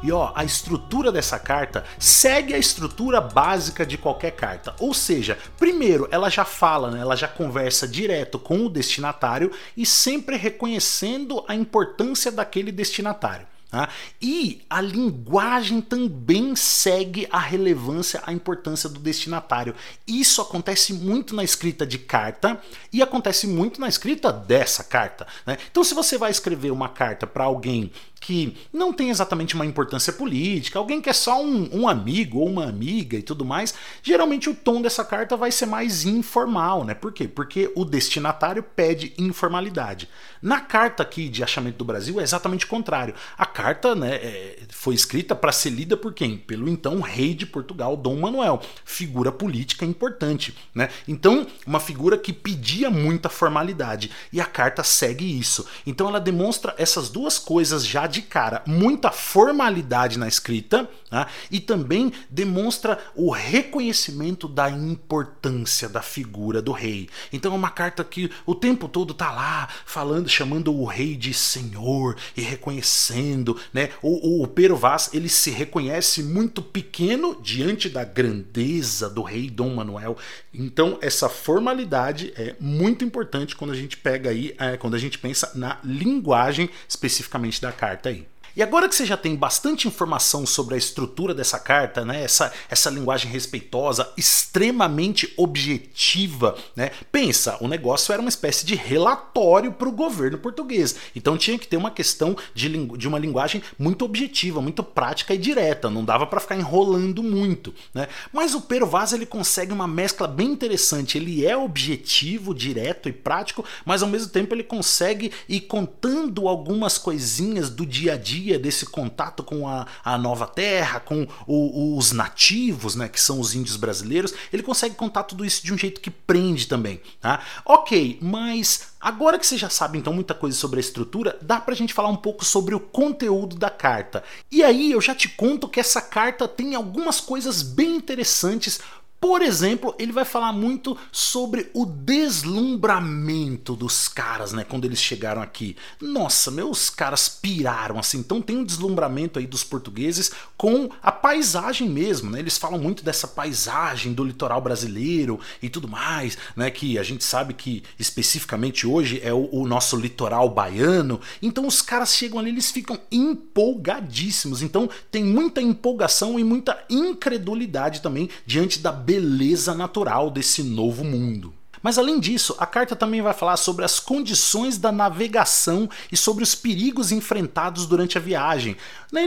E 0.02 0.10
ó, 0.10 0.32
a 0.34 0.44
estrutura 0.44 1.12
dessa 1.12 1.38
carta 1.38 1.84
segue 1.98 2.54
a 2.54 2.58
estrutura 2.58 3.20
básica 3.20 3.84
de 3.84 3.98
qualquer 3.98 4.32
carta. 4.32 4.74
Ou 4.78 4.94
seja, 4.94 5.38
primeiro 5.58 6.08
ela 6.10 6.30
já 6.30 6.44
fala, 6.44 6.90
né, 6.90 7.00
ela 7.00 7.16
já 7.16 7.28
conversa 7.28 7.86
direto 7.86 8.38
com 8.38 8.64
o 8.64 8.70
destinatário 8.70 9.50
e 9.76 9.84
sempre 9.84 10.36
reconhecendo 10.36 11.44
a 11.46 11.54
importância 11.54 12.32
daquele 12.32 12.72
destinatário. 12.72 13.46
Tá? 13.70 13.88
E 14.20 14.62
a 14.68 14.80
linguagem 14.80 15.80
também 15.80 16.56
segue 16.56 17.28
a 17.30 17.38
relevância, 17.38 18.20
a 18.26 18.32
importância 18.32 18.88
do 18.88 18.98
destinatário. 18.98 19.76
Isso 20.08 20.42
acontece 20.42 20.92
muito 20.92 21.36
na 21.36 21.44
escrita 21.44 21.86
de 21.86 21.96
carta 21.96 22.60
e 22.92 23.00
acontece 23.00 23.46
muito 23.46 23.80
na 23.80 23.88
escrita 23.88 24.32
dessa 24.32 24.82
carta. 24.82 25.24
Né? 25.46 25.56
Então, 25.70 25.84
se 25.84 25.94
você 25.94 26.18
vai 26.18 26.32
escrever 26.32 26.72
uma 26.72 26.88
carta 26.88 27.28
para 27.28 27.44
alguém 27.44 27.92
que 28.20 28.54
não 28.70 28.92
tem 28.92 29.08
exatamente 29.08 29.54
uma 29.54 29.64
importância 29.64 30.12
política, 30.12 30.78
alguém 30.78 31.00
que 31.00 31.08
é 31.08 31.12
só 31.12 31.42
um, 31.42 31.68
um, 31.72 31.88
amigo 31.88 32.38
ou 32.38 32.48
uma 32.48 32.66
amiga 32.66 33.16
e 33.16 33.22
tudo 33.22 33.46
mais, 33.46 33.74
geralmente 34.02 34.50
o 34.50 34.54
tom 34.54 34.82
dessa 34.82 35.02
carta 35.02 35.38
vai 35.38 35.50
ser 35.50 35.64
mais 35.64 36.04
informal, 36.04 36.84
né? 36.84 36.92
Por 36.92 37.12
quê? 37.12 37.26
Porque 37.26 37.72
o 37.74 37.84
destinatário 37.84 38.62
pede 38.62 39.14
informalidade. 39.16 40.06
Na 40.42 40.60
carta 40.60 41.02
aqui 41.02 41.28
de 41.28 41.42
achamento 41.42 41.78
do 41.78 41.84
Brasil 41.84 42.20
é 42.20 42.22
exatamente 42.22 42.66
o 42.66 42.68
contrário. 42.68 43.14
A 43.38 43.46
carta 43.46 43.94
né, 43.94 44.16
é, 44.16 44.58
foi 44.68 44.94
escrita 44.94 45.34
para 45.34 45.50
ser 45.50 45.70
lida 45.70 45.96
por 45.96 46.12
quem? 46.12 46.36
Pelo 46.36 46.68
então 46.68 47.00
rei 47.00 47.34
de 47.34 47.46
Portugal, 47.46 47.96
Dom 47.96 48.20
Manuel, 48.20 48.60
figura 48.84 49.32
política 49.32 49.84
importante, 49.84 50.54
né? 50.74 50.90
Então, 51.08 51.46
uma 51.66 51.80
figura 51.80 52.18
que 52.18 52.32
pedia 52.32 52.90
muita 52.90 53.28
formalidade 53.30 54.10
e 54.30 54.40
a 54.40 54.44
carta 54.44 54.82
segue 54.82 55.38
isso. 55.38 55.66
Então 55.86 56.08
ela 56.08 56.20
demonstra 56.20 56.74
essas 56.76 57.08
duas 57.08 57.38
coisas 57.38 57.86
já 57.86 58.09
de 58.10 58.22
cara 58.22 58.62
muita 58.66 59.10
formalidade 59.10 60.18
na 60.18 60.28
escrita 60.28 60.88
né? 61.10 61.26
e 61.50 61.60
também 61.60 62.12
demonstra 62.28 62.98
o 63.14 63.30
reconhecimento 63.30 64.48
da 64.48 64.70
importância 64.70 65.88
da 65.88 66.02
figura 66.02 66.62
do 66.62 66.72
rei. 66.72 67.08
Então 67.32 67.52
é 67.52 67.56
uma 67.56 67.70
carta 67.70 68.04
que 68.04 68.30
o 68.46 68.54
tempo 68.54 68.88
todo 68.88 69.14
tá 69.14 69.30
lá 69.32 69.68
falando, 69.84 70.28
chamando 70.28 70.74
o 70.74 70.84
rei 70.84 71.16
de 71.16 71.34
senhor 71.34 72.16
e 72.36 72.40
reconhecendo, 72.40 73.56
né? 73.72 73.90
O, 74.02 74.42
o 74.42 74.46
Pero 74.46 74.76
Vaz 74.76 75.10
ele 75.12 75.28
se 75.28 75.50
reconhece 75.50 76.22
muito 76.22 76.62
pequeno 76.62 77.38
diante 77.40 77.88
da 77.88 78.04
grandeza 78.04 79.08
do 79.08 79.22
rei 79.22 79.50
Dom 79.50 79.74
Manuel. 79.74 80.16
Então 80.52 80.98
essa 81.00 81.28
formalidade 81.28 82.32
é 82.36 82.54
muito 82.60 83.04
importante 83.04 83.56
quando 83.56 83.72
a 83.72 83.76
gente 83.76 83.96
pega 83.96 84.30
aí, 84.30 84.54
é, 84.58 84.76
quando 84.76 84.94
a 84.94 84.98
gente 84.98 85.18
pensa 85.18 85.52
na 85.54 85.78
linguagem 85.84 86.70
especificamente 86.88 87.60
da 87.60 87.72
carta 87.72 87.99
carta 88.00 88.08
aí. 88.08 88.26
E 88.56 88.62
agora 88.62 88.88
que 88.88 88.94
você 88.94 89.06
já 89.06 89.16
tem 89.16 89.36
bastante 89.36 89.86
informação 89.86 90.44
sobre 90.44 90.74
a 90.74 90.78
estrutura 90.78 91.34
dessa 91.34 91.58
carta, 91.58 92.04
né, 92.04 92.22
essa, 92.22 92.52
essa 92.68 92.90
linguagem 92.90 93.30
respeitosa, 93.30 94.12
extremamente 94.16 95.32
objetiva, 95.36 96.56
né, 96.74 96.90
pensa, 97.12 97.56
o 97.60 97.68
negócio 97.68 98.12
era 98.12 98.20
uma 98.20 98.28
espécie 98.28 98.66
de 98.66 98.74
relatório 98.74 99.72
para 99.72 99.88
o 99.88 99.92
governo 99.92 100.38
português. 100.38 100.96
Então 101.14 101.38
tinha 101.38 101.58
que 101.58 101.68
ter 101.68 101.76
uma 101.76 101.90
questão 101.90 102.36
de, 102.54 102.68
de 102.96 103.08
uma 103.08 103.18
linguagem 103.18 103.62
muito 103.78 104.04
objetiva, 104.04 104.60
muito 104.60 104.82
prática 104.82 105.34
e 105.34 105.38
direta, 105.38 105.90
não 105.90 106.04
dava 106.04 106.26
para 106.26 106.40
ficar 106.40 106.56
enrolando 106.56 107.22
muito. 107.22 107.72
Né? 107.94 108.08
Mas 108.32 108.54
o 108.54 108.60
Pero 108.60 108.86
Vaz 108.86 109.12
ele 109.12 109.26
consegue 109.26 109.72
uma 109.72 109.86
mescla 109.86 110.26
bem 110.26 110.48
interessante, 110.48 111.16
ele 111.16 111.46
é 111.46 111.56
objetivo, 111.56 112.54
direto 112.54 113.08
e 113.08 113.12
prático, 113.12 113.64
mas 113.84 114.02
ao 114.02 114.08
mesmo 114.08 114.30
tempo 114.30 114.54
ele 114.54 114.64
consegue 114.64 115.30
ir 115.48 115.60
contando 115.60 116.48
algumas 116.48 116.98
coisinhas 116.98 117.70
do 117.70 117.86
dia 117.86 118.14
a 118.14 118.16
dia 118.16 118.39
desse 118.58 118.86
contato 118.86 119.42
com 119.42 119.68
a, 119.68 119.86
a 120.04 120.16
nova 120.18 120.46
terra, 120.46 121.00
com 121.00 121.26
o, 121.46 121.96
os 121.96 122.12
nativos, 122.12 122.94
né, 122.94 123.08
que 123.08 123.20
são 123.20 123.40
os 123.40 123.54
índios 123.54 123.76
brasileiros, 123.76 124.32
ele 124.52 124.62
consegue 124.62 124.94
contar 124.94 125.24
tudo 125.24 125.44
isso 125.44 125.64
de 125.64 125.72
um 125.72 125.78
jeito 125.78 126.00
que 126.00 126.10
prende 126.10 126.66
também. 126.66 127.00
Tá? 127.20 127.42
Ok, 127.64 128.18
mas 128.20 128.90
Agora 129.00 129.38
que 129.38 129.46
você 129.46 129.56
já 129.56 129.70
sabe 129.70 129.96
então 129.96 130.12
muita 130.12 130.34
coisa 130.34 130.54
sobre 130.54 130.78
a 130.78 130.80
estrutura, 130.80 131.38
dá 131.40 131.58
pra 131.58 131.74
gente 131.74 131.94
falar 131.94 132.10
um 132.10 132.16
pouco 132.16 132.44
sobre 132.44 132.74
o 132.74 132.80
conteúdo 132.80 133.56
da 133.56 133.70
carta. 133.70 134.22
E 134.52 134.62
aí 134.62 134.92
eu 134.92 135.00
já 135.00 135.14
te 135.14 135.26
conto 135.26 135.66
que 135.66 135.80
essa 135.80 136.02
carta 136.02 136.46
tem 136.46 136.74
algumas 136.74 137.18
coisas 137.18 137.62
bem 137.62 137.96
interessantes 137.96 138.78
por 139.20 139.42
exemplo, 139.42 139.94
ele 139.98 140.12
vai 140.12 140.24
falar 140.24 140.50
muito 140.50 140.96
sobre 141.12 141.70
o 141.74 141.84
deslumbramento 141.84 143.76
dos 143.76 144.08
caras, 144.08 144.54
né? 144.54 144.64
Quando 144.64 144.86
eles 144.86 144.98
chegaram 144.98 145.42
aqui. 145.42 145.76
Nossa, 146.00 146.50
meus 146.50 146.88
caras 146.88 147.28
piraram 147.28 147.98
assim. 147.98 148.18
Então 148.18 148.40
tem 148.40 148.56
um 148.56 148.64
deslumbramento 148.64 149.38
aí 149.38 149.46
dos 149.46 149.62
portugueses 149.62 150.32
com 150.56 150.88
a 151.02 151.12
paisagem 151.12 151.86
mesmo, 151.86 152.30
né? 152.30 152.38
Eles 152.38 152.56
falam 152.56 152.78
muito 152.78 153.04
dessa 153.04 153.28
paisagem 153.28 154.14
do 154.14 154.24
litoral 154.24 154.62
brasileiro 154.62 155.38
e 155.62 155.68
tudo 155.68 155.86
mais, 155.86 156.38
né? 156.56 156.70
Que 156.70 156.98
a 156.98 157.02
gente 157.02 157.22
sabe 157.22 157.52
que 157.52 157.82
especificamente 157.98 158.86
hoje 158.86 159.20
é 159.22 159.34
o, 159.34 159.50
o 159.52 159.68
nosso 159.68 159.96
litoral 159.96 160.48
baiano. 160.48 161.20
Então 161.42 161.66
os 161.66 161.82
caras 161.82 162.14
chegam 162.14 162.38
ali, 162.38 162.48
eles 162.48 162.70
ficam 162.70 162.98
empolgadíssimos. 163.12 164.62
Então 164.62 164.88
tem 165.10 165.22
muita 165.22 165.60
empolgação 165.60 166.38
e 166.38 166.44
muita 166.44 166.82
incredulidade 166.88 168.00
também 168.00 168.30
diante 168.46 168.78
da 168.78 168.90
beleza 169.10 169.74
natural 169.74 170.30
desse 170.30 170.62
novo 170.62 171.02
mundo. 171.02 171.52
Mas 171.82 171.98
além 171.98 172.20
disso, 172.20 172.54
a 172.58 172.66
carta 172.66 172.94
também 172.94 173.20
vai 173.22 173.34
falar 173.34 173.56
sobre 173.56 173.84
as 173.84 173.98
condições 173.98 174.78
da 174.78 174.92
navegação 174.92 175.90
e 176.12 176.16
sobre 176.16 176.44
os 176.44 176.54
perigos 176.54 177.10
enfrentados 177.10 177.86
durante 177.86 178.16
a 178.16 178.20
viagem. 178.20 178.76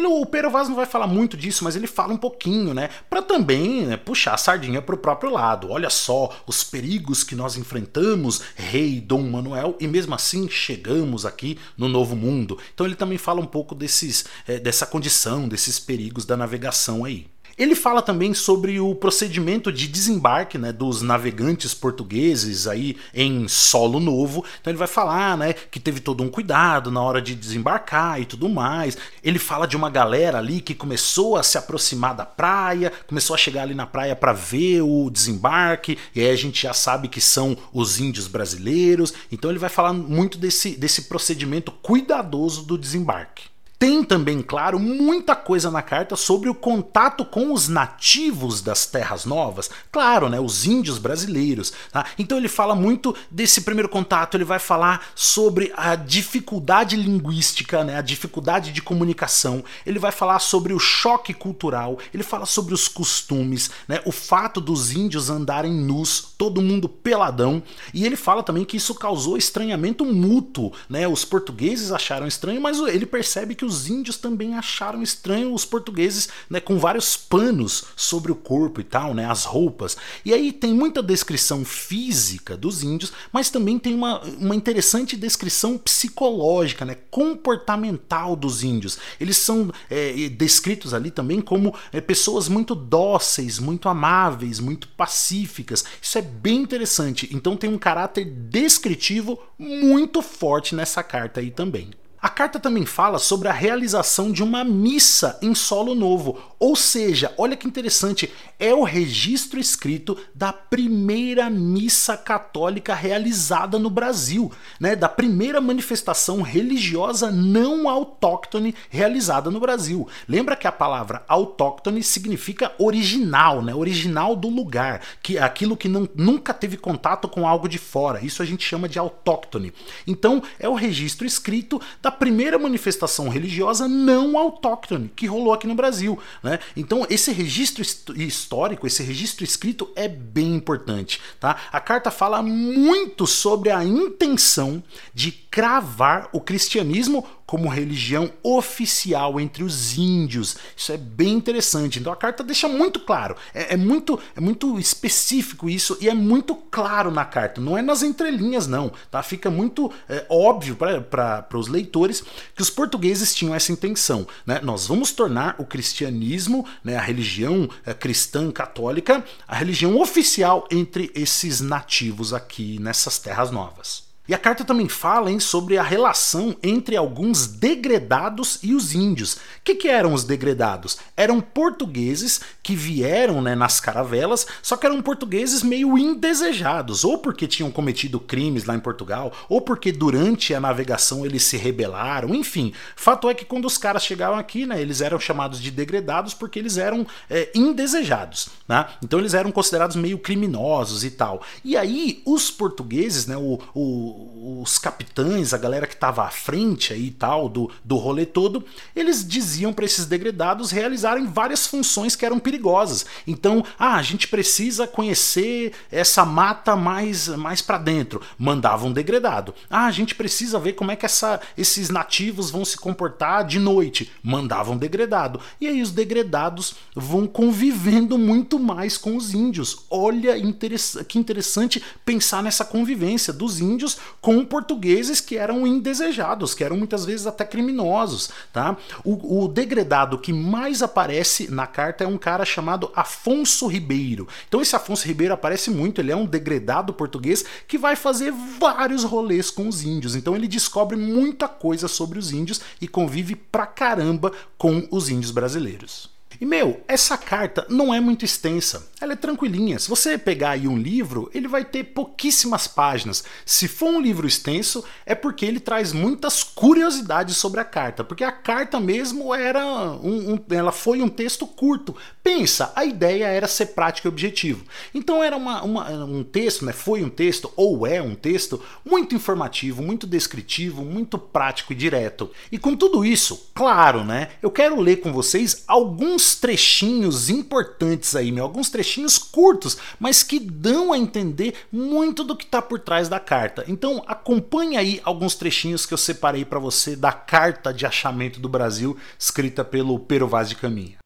O 0.07 0.25
Pero 0.25 0.49
Vaz 0.49 0.69
não 0.69 0.75
vai 0.75 0.85
falar 0.85 1.07
muito 1.07 1.35
disso, 1.35 1.65
mas 1.65 1.75
ele 1.75 1.87
fala 1.87 2.13
um 2.13 2.17
pouquinho, 2.17 2.73
né? 2.73 2.89
Para 3.09 3.21
também 3.21 3.87
né, 3.87 3.97
puxar 3.97 4.35
a 4.35 4.37
sardinha 4.37 4.81
para 4.81 4.95
o 4.95 4.99
próprio 4.99 5.31
lado. 5.31 5.69
Olha 5.69 5.89
só 5.89 6.31
os 6.47 6.63
perigos 6.63 7.23
que 7.23 7.35
nós 7.35 7.57
enfrentamos, 7.57 8.39
rei 8.55 9.01
Dom 9.01 9.23
Manuel, 9.23 9.75
e 9.81 9.87
mesmo 9.87 10.15
assim 10.15 10.47
chegamos 10.49 11.25
aqui 11.25 11.59
no 11.75 11.89
novo 11.89 12.15
mundo. 12.15 12.57
Então 12.73 12.85
ele 12.85 12.95
também 12.95 13.17
fala 13.17 13.41
um 13.41 13.47
pouco 13.47 13.75
desses, 13.75 14.23
é, 14.47 14.59
dessa 14.59 14.85
condição, 14.85 15.49
desses 15.49 15.77
perigos 15.77 16.23
da 16.23 16.37
navegação 16.37 17.03
aí. 17.03 17.32
Ele 17.55 17.75
fala 17.75 18.01
também 18.01 18.33
sobre 18.33 18.79
o 18.79 18.95
procedimento 18.95 19.71
de 19.71 19.87
desembarque 19.87 20.57
né, 20.57 20.71
dos 20.71 21.03
navegantes 21.03 21.73
portugueses 21.73 22.67
aí 22.67 22.97
em 23.13 23.47
solo 23.47 23.99
novo. 23.99 24.43
Então 24.59 24.71
ele 24.71 24.77
vai 24.77 24.87
falar 24.87 25.37
né, 25.37 25.53
que 25.53 25.79
teve 25.79 25.99
todo 25.99 26.23
um 26.23 26.29
cuidado 26.29 26.89
na 26.89 27.01
hora 27.01 27.21
de 27.21 27.35
desembarcar 27.35 28.19
e 28.19 28.25
tudo 28.25 28.49
mais. 28.49 28.97
Ele 29.23 29.37
fala 29.37 29.67
de 29.67 29.77
uma 29.77 29.89
galera 29.89 30.39
ali 30.39 30.61
que 30.61 30.73
começou 30.73 31.35
a 31.35 31.43
se 31.43 31.57
aproximar 31.57 32.15
da 32.15 32.25
praia, 32.25 32.91
começou 33.05 33.35
a 33.35 33.37
chegar 33.37 33.61
ali 33.61 33.75
na 33.75 33.85
praia 33.85 34.15
para 34.15 34.33
ver 34.33 34.81
o 34.81 35.09
desembarque, 35.11 35.97
e 36.15 36.21
aí 36.21 36.29
a 36.31 36.35
gente 36.35 36.63
já 36.63 36.73
sabe 36.73 37.07
que 37.07 37.21
são 37.21 37.55
os 37.71 37.99
índios 37.99 38.27
brasileiros. 38.27 39.13
Então 39.31 39.51
ele 39.51 39.59
vai 39.59 39.69
falar 39.69 39.93
muito 39.93 40.39
desse, 40.39 40.75
desse 40.75 41.03
procedimento 41.03 41.71
cuidadoso 41.71 42.63
do 42.63 42.77
desembarque. 42.77 43.52
Tem 43.83 44.01
também, 44.01 44.41
claro, 44.41 44.79
muita 44.79 45.35
coisa 45.35 45.69
na 45.69 45.81
carta 45.81 46.15
sobre 46.15 46.47
o 46.47 46.55
contato 46.55 47.25
com 47.25 47.51
os 47.51 47.67
nativos 47.67 48.61
das 48.61 48.85
terras 48.85 49.25
novas, 49.25 49.69
claro, 49.91 50.29
né, 50.29 50.39
os 50.39 50.65
índios 50.65 50.97
brasileiros. 50.97 51.73
Tá? 51.91 52.05
Então 52.17 52.37
ele 52.37 52.47
fala 52.47 52.75
muito 52.75 53.13
desse 53.29 53.59
primeiro 53.59 53.89
contato, 53.89 54.37
ele 54.37 54.45
vai 54.45 54.57
falar 54.57 55.07
sobre 55.13 55.73
a 55.75 55.95
dificuldade 55.95 56.95
linguística, 56.95 57.83
né, 57.83 57.97
a 57.97 58.01
dificuldade 58.01 58.71
de 58.71 58.81
comunicação, 58.81 59.61
ele 59.85 59.99
vai 59.99 60.13
falar 60.13 60.39
sobre 60.39 60.71
o 60.71 60.79
choque 60.79 61.33
cultural, 61.33 61.99
ele 62.13 62.23
fala 62.23 62.45
sobre 62.45 62.73
os 62.73 62.87
costumes, 62.87 63.69
né, 63.85 63.99
o 64.05 64.13
fato 64.13 64.61
dos 64.61 64.93
índios 64.93 65.29
andarem 65.29 65.73
nus, 65.73 66.33
todo 66.37 66.61
mundo 66.61 66.87
peladão, 66.87 67.61
e 67.93 68.05
ele 68.05 68.15
fala 68.15 68.43
também 68.43 68.63
que 68.63 68.77
isso 68.77 68.95
causou 68.95 69.35
estranhamento 69.35 70.05
mútuo. 70.05 70.71
Né, 70.89 71.05
os 71.05 71.25
portugueses 71.25 71.91
acharam 71.91 72.25
estranho, 72.25 72.61
mas 72.61 72.79
ele 72.79 73.05
percebe 73.05 73.55
que 73.55 73.65
os 73.65 73.72
os 73.73 73.89
índios 73.89 74.17
também 74.17 74.53
acharam 74.53 75.01
estranho 75.01 75.53
os 75.53 75.65
portugueses 75.65 76.29
né, 76.49 76.59
com 76.59 76.77
vários 76.77 77.17
panos 77.17 77.85
sobre 77.95 78.31
o 78.31 78.35
corpo 78.35 78.79
e 78.79 78.83
tal, 78.83 79.13
né, 79.13 79.29
as 79.29 79.43
roupas. 79.43 79.97
E 80.23 80.33
aí 80.33 80.51
tem 80.51 80.73
muita 80.73 81.01
descrição 81.01 81.65
física 81.65 82.55
dos 82.55 82.83
índios, 82.83 83.11
mas 83.31 83.49
também 83.49 83.79
tem 83.79 83.93
uma, 83.95 84.21
uma 84.21 84.55
interessante 84.55 85.17
descrição 85.17 85.77
psicológica, 85.77 86.85
né, 86.85 86.95
comportamental 87.09 88.35
dos 88.35 88.63
índios. 88.63 88.97
Eles 89.19 89.37
são 89.37 89.71
é, 89.89 90.29
descritos 90.29 90.93
ali 90.93 91.09
também 91.11 91.41
como 91.41 91.75
é, 91.91 91.99
pessoas 91.99 92.47
muito 92.47 92.75
dóceis, 92.75 93.59
muito 93.59 93.89
amáveis, 93.89 94.59
muito 94.59 94.87
pacíficas. 94.89 95.83
Isso 96.01 96.17
é 96.17 96.21
bem 96.21 96.57
interessante. 96.57 97.29
Então 97.33 97.57
tem 97.57 97.69
um 97.69 97.77
caráter 97.77 98.25
descritivo 98.25 99.39
muito 99.57 100.21
forte 100.21 100.75
nessa 100.75 101.01
carta 101.01 101.39
aí 101.39 101.49
também. 101.49 101.91
A 102.23 102.29
carta 102.29 102.57
também 102.57 102.85
fala 102.85 103.19
sobre 103.19 103.49
a 103.49 103.51
realização 103.51 104.31
de 104.31 104.41
uma 104.41 104.63
missa 104.63 105.37
em 105.41 105.53
solo 105.53 105.93
novo, 105.93 106.39
ou 106.57 106.73
seja, 106.73 107.33
olha 107.37 107.57
que 107.57 107.67
interessante, 107.67 108.31
é 108.57 108.73
o 108.73 108.83
registro 108.83 109.59
escrito 109.59 110.17
da 110.33 110.53
primeira 110.53 111.49
missa 111.49 112.15
católica 112.15 112.95
realizada 112.95 113.77
no 113.77 113.89
Brasil, 113.89 114.49
né, 114.79 114.95
da 114.95 115.09
primeira 115.09 115.59
manifestação 115.59 116.41
religiosa 116.41 117.29
não 117.29 117.89
autóctone 117.89 118.73
realizada 118.89 119.51
no 119.51 119.59
Brasil. 119.59 120.07
Lembra 120.25 120.55
que 120.55 120.65
a 120.65 120.71
palavra 120.71 121.25
autóctone 121.27 122.01
significa 122.01 122.71
original, 122.77 123.61
né, 123.61 123.75
original 123.75 124.33
do 124.33 124.47
lugar, 124.47 125.01
que 125.21 125.37
é 125.37 125.43
aquilo 125.43 125.75
que 125.75 125.89
não, 125.89 126.07
nunca 126.15 126.53
teve 126.53 126.77
contato 126.77 127.27
com 127.27 127.45
algo 127.45 127.67
de 127.67 127.77
fora. 127.77 128.23
Isso 128.23 128.41
a 128.41 128.45
gente 128.45 128.63
chama 128.63 128.87
de 128.87 128.97
autóctone. 128.97 129.73
Então, 130.07 130.41
é 130.57 130.69
o 130.69 130.73
registro 130.73 131.27
escrito 131.27 131.81
da 132.01 132.12
primeira 132.13 132.57
manifestação 132.57 133.27
religiosa 133.27 133.87
não 133.87 134.37
autóctone 134.37 135.11
que 135.15 135.25
rolou 135.25 135.53
aqui 135.53 135.67
no 135.67 135.75
Brasil. 135.75 136.17
Né? 136.41 136.59
Então, 136.77 137.05
esse 137.09 137.31
registro 137.31 137.83
histórico, 138.15 138.87
esse 138.87 139.03
registro 139.03 139.43
escrito 139.43 139.91
é 139.95 140.07
bem 140.07 140.55
importante. 140.55 141.19
Tá? 141.39 141.57
A 141.71 141.79
carta 141.79 142.11
fala 142.11 142.41
muito 142.41 143.27
sobre 143.27 143.71
a 143.71 143.83
intenção 143.83 144.83
de 145.13 145.31
cravar 145.31 146.29
o 146.31 146.39
cristianismo 146.39 147.25
como 147.53 147.69
religião 147.69 148.33
oficial 148.41 149.39
entre 149.39 149.63
os 149.63 149.95
índios. 149.95 150.57
Isso 150.75 150.91
é 150.91 150.97
bem 150.97 151.33
interessante. 151.33 151.99
Então 151.99 152.11
a 152.11 152.15
carta 152.15 152.43
deixa 152.43 152.67
muito 152.67 153.01
claro, 153.01 153.35
é, 153.53 153.75
é 153.75 153.77
muito, 153.77 154.19
é 154.35 154.41
muito 154.41 154.79
específico 154.79 155.69
isso 155.69 155.95
e 156.01 156.09
é 156.09 156.15
muito 156.15 156.55
claro 156.55 157.11
na 157.11 157.23
carta. 157.23 157.61
Não 157.61 157.77
é 157.77 157.83
nas 157.83 158.01
entrelinhas 158.01 158.65
não, 158.65 158.91
tá? 159.11 159.21
Fica 159.21 159.51
muito 159.51 159.91
é, 160.09 160.25
óbvio 160.27 160.75
para 160.75 161.47
os 161.53 161.67
leitores 161.67 162.23
que 162.55 162.63
os 162.63 162.71
portugueses 162.71 163.35
tinham 163.35 163.53
essa 163.53 163.71
intenção, 163.71 164.25
né? 164.47 164.59
Nós 164.63 164.87
vamos 164.87 165.11
tornar 165.11 165.53
o 165.59 165.63
cristianismo, 165.63 166.65
né, 166.83 166.97
a 166.97 167.01
religião 167.01 167.69
é, 167.85 167.93
cristã 167.93 168.51
católica, 168.51 169.23
a 169.47 169.55
religião 169.55 170.01
oficial 170.01 170.67
entre 170.71 171.11
esses 171.13 171.61
nativos 171.61 172.33
aqui 172.33 172.79
nessas 172.79 173.19
terras 173.19 173.51
novas. 173.51 174.12
E 174.25 174.33
a 174.33 174.37
carta 174.37 174.63
também 174.63 174.87
fala 174.87 175.29
hein, 175.29 175.39
sobre 175.39 175.77
a 175.77 175.83
relação 175.83 176.55
entre 176.63 176.95
alguns 176.95 177.45
degredados 177.45 178.59
e 178.63 178.73
os 178.73 178.95
índios. 178.95 179.33
O 179.33 179.37
que, 179.65 179.75
que, 179.75 179.89
eram 179.89 180.13
os 180.13 180.23
degredados? 180.23 180.97
Eram 181.17 181.41
portugueses 181.41 182.39
que 182.61 182.73
vieram 182.73 183.41
né, 183.41 183.53
nas 183.53 183.81
caravelas, 183.81 184.47
só 184.61 184.77
que 184.77 184.85
eram 184.85 185.01
portugueses 185.01 185.61
meio 185.61 185.97
indesejados, 185.97 187.03
ou 187.03 187.17
porque 187.17 187.45
tinham 187.47 187.69
cometido 187.69 188.17
crimes 188.17 188.63
lá 188.63 188.73
em 188.73 188.79
Portugal, 188.79 189.33
ou 189.49 189.59
porque 189.59 189.91
durante 189.91 190.53
a 190.53 190.59
navegação 190.59 191.25
eles 191.25 191.43
se 191.43 191.57
rebelaram, 191.57 192.33
enfim. 192.33 192.73
Fato 192.95 193.29
é 193.29 193.33
que 193.33 193.43
quando 193.43 193.65
os 193.65 193.77
caras 193.77 194.05
chegavam 194.05 194.39
aqui, 194.39 194.65
né, 194.65 194.81
eles 194.81 195.01
eram 195.01 195.19
chamados 195.19 195.59
de 195.59 195.69
degredados 195.69 196.33
porque 196.33 196.59
eles 196.59 196.77
eram 196.77 197.05
é, 197.29 197.51
indesejados. 197.53 198.47
Né? 198.69 198.87
Então 199.03 199.19
eles 199.19 199.33
eram 199.33 199.51
considerados 199.51 199.97
meio 199.97 200.17
criminosos 200.17 201.03
e 201.03 201.11
tal. 201.11 201.41
E 201.61 201.75
aí 201.75 202.21
os 202.25 202.49
portugueses, 202.49 203.27
né, 203.27 203.35
o, 203.35 203.59
o 203.75 204.12
os 204.61 204.77
capitães, 204.77 205.53
a 205.53 205.57
galera 205.57 205.87
que 205.87 205.93
estava 205.93 206.23
à 206.23 206.29
frente 206.29 206.93
aí 206.93 207.07
e 207.07 207.11
tal 207.11 207.47
do, 207.47 207.71
do 207.83 207.95
rolê 207.95 208.25
todo, 208.25 208.63
eles 208.95 209.25
diziam 209.25 209.73
para 209.73 209.85
esses 209.85 210.05
degredados 210.05 210.71
realizarem 210.71 211.25
várias 211.25 211.65
funções 211.65 212.15
que 212.15 212.25
eram 212.25 212.39
perigosas. 212.39 213.05
Então, 213.25 213.63
ah, 213.79 213.95
a 213.95 214.01
gente 214.01 214.27
precisa 214.27 214.85
conhecer 214.85 215.73
essa 215.91 216.25
mata 216.25 216.75
mais, 216.75 217.27
mais 217.29 217.61
para 217.61 217.77
dentro. 217.77 218.21
Mandava 218.37 218.85
um 218.85 218.91
degredado. 218.91 219.53
Ah, 219.69 219.85
a 219.85 219.91
gente 219.91 220.15
precisa 220.15 220.59
ver 220.59 220.73
como 220.73 220.91
é 220.91 220.95
que 220.95 221.05
essa, 221.05 221.39
esses 221.57 221.89
nativos 221.89 222.49
vão 222.49 222.65
se 222.65 222.77
comportar 222.77 223.45
de 223.45 223.59
noite. 223.59 224.11
Mandavam 224.21 224.75
um 224.75 224.77
degredado. 224.77 225.39
E 225.59 225.67
aí 225.67 225.81
os 225.81 225.91
degredados 225.91 226.75
vão 226.95 227.25
convivendo 227.27 228.17
muito 228.17 228.59
mais 228.59 228.97
com 228.97 229.15
os 229.15 229.33
índios. 229.33 229.85
Olha 229.89 230.37
interess 230.37 230.97
que 231.07 231.17
interessante 231.17 231.83
pensar 232.05 232.43
nessa 232.43 232.65
convivência 232.65 233.31
dos 233.31 233.59
índios 233.59 233.97
com 234.21 234.43
portugueses 234.45 235.19
que 235.19 235.37
eram 235.37 235.65
indesejados, 235.67 236.53
que 236.53 236.63
eram 236.63 236.77
muitas 236.77 237.05
vezes 237.05 237.27
até 237.27 237.45
criminosos, 237.45 238.29
tá? 238.51 238.77
O, 239.03 239.43
o 239.43 239.47
degredado 239.47 240.17
que 240.17 240.31
mais 240.31 240.81
aparece 240.81 241.49
na 241.51 241.67
carta 241.67 242.03
é 242.03 242.07
um 242.07 242.17
cara 242.17 242.45
chamado 242.45 242.91
Afonso 242.95 243.67
Ribeiro. 243.67 244.27
Então 244.47 244.61
esse 244.61 244.75
Afonso 244.75 245.07
Ribeiro 245.07 245.33
aparece 245.33 245.69
muito, 245.69 245.99
ele 245.99 246.11
é 246.11 246.15
um 246.15 246.25
degredado 246.25 246.93
português 246.93 247.43
que 247.67 247.77
vai 247.77 247.95
fazer 247.95 248.31
vários 248.59 249.03
rolês 249.03 249.49
com 249.49 249.67
os 249.67 249.83
índios. 249.83 250.15
Então 250.15 250.35
ele 250.35 250.47
descobre 250.47 250.95
muita 250.95 251.47
coisa 251.47 251.87
sobre 251.87 252.19
os 252.19 252.31
índios 252.31 252.61
e 252.79 252.87
convive 252.87 253.35
pra 253.35 253.65
caramba 253.65 254.31
com 254.57 254.87
os 254.91 255.09
índios 255.09 255.31
brasileiros. 255.31 256.12
E 256.43 256.45
meu, 256.45 256.83
essa 256.89 257.17
carta 257.17 257.65
não 257.69 257.93
é 257.93 258.01
muito 258.01 258.25
extensa, 258.25 258.91
ela 258.99 259.13
é 259.13 259.15
tranquilinha. 259.15 259.79
Se 259.79 259.87
você 259.87 260.17
pegar 260.17 260.49
aí 260.49 260.67
um 260.67 260.77
livro, 260.77 261.31
ele 261.33 261.47
vai 261.47 261.63
ter 261.63 261.85
pouquíssimas 261.85 262.67
páginas. 262.67 263.23
Se 263.45 263.65
for 263.65 263.87
um 263.87 264.01
livro 264.01 264.27
extenso, 264.27 264.83
é 265.05 265.15
porque 265.15 265.45
ele 265.45 265.61
traz 265.61 265.93
muitas 265.93 266.43
curiosidades 266.43 267.37
sobre 267.37 267.61
a 267.61 267.63
carta, 267.63 268.03
porque 268.03 268.25
a 268.25 268.31
carta 268.33 268.77
mesmo 268.77 269.33
era 269.33 269.65
um, 269.65 270.33
um 270.33 270.39
ela 270.49 270.73
foi 270.73 271.01
um 271.01 271.07
texto 271.07 271.47
curto. 271.47 271.95
Pensa, 272.23 272.71
a 272.73 272.85
ideia 272.85 273.25
era 273.25 273.49
ser 273.49 273.67
prático 273.67 274.07
e 274.07 274.09
objetivo. 274.09 274.63
Então 274.95 275.21
era 275.21 275.35
uma, 275.35 275.61
uma, 275.61 275.89
um 276.05 276.23
texto, 276.23 276.63
né? 276.63 276.71
Foi 276.71 277.03
um 277.03 277.09
texto 277.09 277.51
ou 277.57 277.85
é 277.85 278.01
um 278.01 278.15
texto 278.15 278.63
muito 278.85 279.13
informativo, 279.13 279.83
muito 279.83 280.07
descritivo, 280.07 280.85
muito 280.85 281.17
prático 281.17 281.73
e 281.73 281.75
direto. 281.75 282.31
E 282.49 282.57
com 282.57 282.77
tudo 282.77 283.03
isso, 283.03 283.51
claro, 283.53 284.05
né? 284.05 284.29
Eu 284.41 284.49
quero 284.49 284.79
ler 284.79 285.01
com 285.01 285.11
vocês 285.11 285.65
alguns 285.67 286.35
trechinhos 286.35 287.29
importantes 287.29 288.15
aí, 288.15 288.31
meu, 288.31 288.45
alguns 288.45 288.69
trechinhos 288.69 289.17
curtos, 289.17 289.77
mas 289.99 290.23
que 290.23 290.39
dão 290.39 290.93
a 290.93 290.97
entender 290.97 291.55
muito 291.69 292.23
do 292.23 292.37
que 292.37 292.45
está 292.45 292.61
por 292.61 292.79
trás 292.79 293.09
da 293.09 293.19
carta. 293.19 293.65
Então 293.67 294.01
acompanhe 294.07 294.77
aí 294.77 295.01
alguns 295.03 295.35
trechinhos 295.35 295.85
que 295.85 295.93
eu 295.93 295.97
separei 295.97 296.45
para 296.45 296.59
você 296.59 296.95
da 296.95 297.11
carta 297.11 297.73
de 297.73 297.85
achamento 297.85 298.39
do 298.39 298.47
Brasil, 298.47 298.95
escrita 299.19 299.61
pelo 299.65 299.99
Pero 299.99 300.25
Vaz 300.25 300.47
de 300.47 300.55
Caminha. 300.55 300.97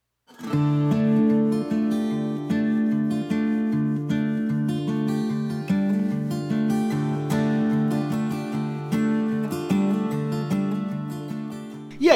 E 0.43 1.07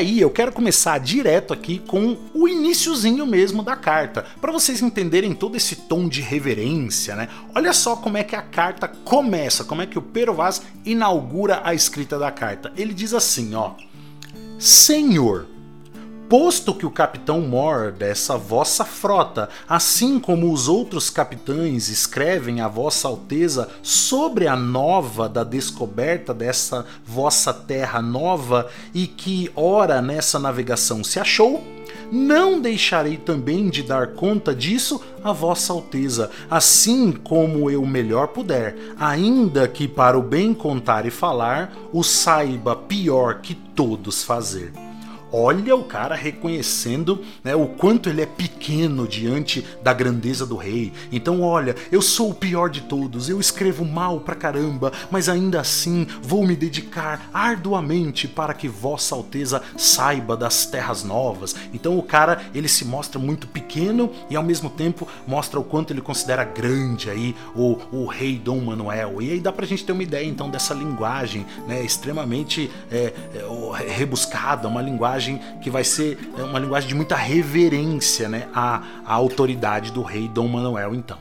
aí 0.01 0.19
eu 0.19 0.29
quero 0.29 0.51
começar 0.51 0.99
direto 0.99 1.53
aqui 1.53 1.79
com 1.79 2.17
o 2.33 2.47
iníciozinho 2.47 3.25
mesmo 3.25 3.63
da 3.63 3.75
carta, 3.75 4.25
para 4.41 4.51
vocês 4.51 4.81
entenderem 4.81 5.33
todo 5.33 5.55
esse 5.55 5.75
tom 5.75 6.09
de 6.09 6.21
reverência, 6.21 7.15
né? 7.15 7.29
Olha 7.55 7.71
só 7.71 7.95
como 7.95 8.17
é 8.17 8.23
que 8.23 8.35
a 8.35 8.41
carta 8.41 8.87
começa, 8.87 9.63
como 9.63 9.81
é 9.81 9.85
que 9.85 9.99
o 9.99 10.01
Pero 10.01 10.33
Vaz 10.33 10.61
inaugura 10.83 11.61
a 11.63 11.73
escrita 11.73 12.17
da 12.17 12.31
carta. 12.31 12.73
Ele 12.75 12.93
diz 12.93 13.13
assim, 13.13 13.53
ó: 13.53 13.73
Senhor, 14.57 15.47
Posto 16.31 16.73
que 16.73 16.85
o 16.85 16.89
capitão 16.89 17.41
Mor 17.41 17.91
dessa 17.91 18.37
vossa 18.37 18.85
frota, 18.85 19.49
assim 19.67 20.17
como 20.17 20.53
os 20.53 20.69
outros 20.69 21.09
capitães 21.09 21.89
escrevem 21.89 22.61
a 22.61 22.69
vossa 22.69 23.09
alteza 23.09 23.67
sobre 23.83 24.47
a 24.47 24.55
nova 24.55 25.27
da 25.27 25.43
descoberta 25.43 26.33
dessa 26.33 26.85
vossa 27.05 27.53
terra 27.53 28.01
nova 28.01 28.69
e 28.93 29.07
que 29.07 29.51
ora 29.57 30.01
nessa 30.01 30.39
navegação 30.39 31.03
se 31.03 31.19
achou, 31.19 31.61
não 32.09 32.61
deixarei 32.61 33.17
também 33.17 33.69
de 33.69 33.83
dar 33.83 34.13
conta 34.13 34.55
disso 34.55 35.01
a 35.21 35.33
vossa 35.33 35.73
alteza, 35.73 36.31
assim 36.49 37.11
como 37.11 37.69
eu 37.69 37.85
melhor 37.85 38.29
puder, 38.29 38.77
ainda 38.97 39.67
que 39.67 39.85
para 39.85 40.17
o 40.17 40.23
bem 40.23 40.53
contar 40.53 41.05
e 41.05 41.11
falar, 41.11 41.73
o 41.91 42.01
saiba 42.01 42.73
pior 42.73 43.41
que 43.41 43.53
todos 43.53 44.23
fazer. 44.23 44.71
Olha 45.31 45.75
o 45.75 45.83
cara 45.83 46.15
reconhecendo 46.15 47.21
né, 47.43 47.55
o 47.55 47.67
quanto 47.67 48.09
ele 48.09 48.21
é 48.21 48.25
pequeno 48.25 49.07
diante 49.07 49.65
da 49.81 49.93
grandeza 49.93 50.45
do 50.45 50.55
rei. 50.55 50.91
Então, 51.11 51.41
olha, 51.41 51.75
eu 51.91 52.01
sou 52.01 52.31
o 52.31 52.35
pior 52.35 52.69
de 52.69 52.81
todos, 52.81 53.29
eu 53.29 53.39
escrevo 53.39 53.85
mal 53.85 54.19
pra 54.19 54.35
caramba, 54.35 54.91
mas 55.09 55.29
ainda 55.29 55.61
assim 55.61 56.05
vou 56.21 56.45
me 56.45 56.55
dedicar 56.55 57.29
arduamente 57.33 58.27
para 58.27 58.53
que 58.53 58.67
Vossa 58.67 59.15
Alteza 59.15 59.61
saiba 59.77 60.35
das 60.35 60.65
terras 60.65 61.03
novas. 61.03 61.55
Então, 61.73 61.97
o 61.97 62.03
cara 62.03 62.41
ele 62.53 62.67
se 62.67 62.83
mostra 62.83 63.19
muito 63.19 63.47
pequeno 63.47 64.11
e 64.29 64.35
ao 64.35 64.43
mesmo 64.43 64.69
tempo 64.69 65.07
mostra 65.27 65.59
o 65.59 65.63
quanto 65.63 65.93
ele 65.93 66.01
considera 66.01 66.43
grande 66.43 67.09
aí 67.09 67.35
o, 67.55 67.77
o 67.91 68.05
rei 68.05 68.37
Dom 68.37 68.59
Manuel. 68.59 69.21
E 69.21 69.31
aí 69.31 69.39
dá 69.39 69.51
pra 69.51 69.65
gente 69.65 69.85
ter 69.85 69.91
uma 69.91 70.03
ideia 70.03 70.25
então 70.25 70.49
dessa 70.49 70.73
linguagem 70.73 71.45
né, 71.67 71.81
extremamente 71.83 72.69
é, 72.91 73.13
é, 73.33 73.91
rebuscada, 73.91 74.67
uma 74.67 74.81
linguagem 74.81 75.20
linguagem 75.21 75.39
que 75.61 75.69
vai 75.69 75.83
ser 75.83 76.17
é, 76.37 76.43
uma 76.43 76.59
linguagem 76.59 76.89
de 76.89 76.95
muita 76.95 77.15
reverência 77.15 78.27
né, 78.27 78.47
à, 78.53 78.83
à 79.05 79.13
autoridade 79.13 79.91
do 79.91 80.01
rei 80.01 80.27
Dom 80.27 80.47
Manuel, 80.47 80.95
então. 80.95 81.17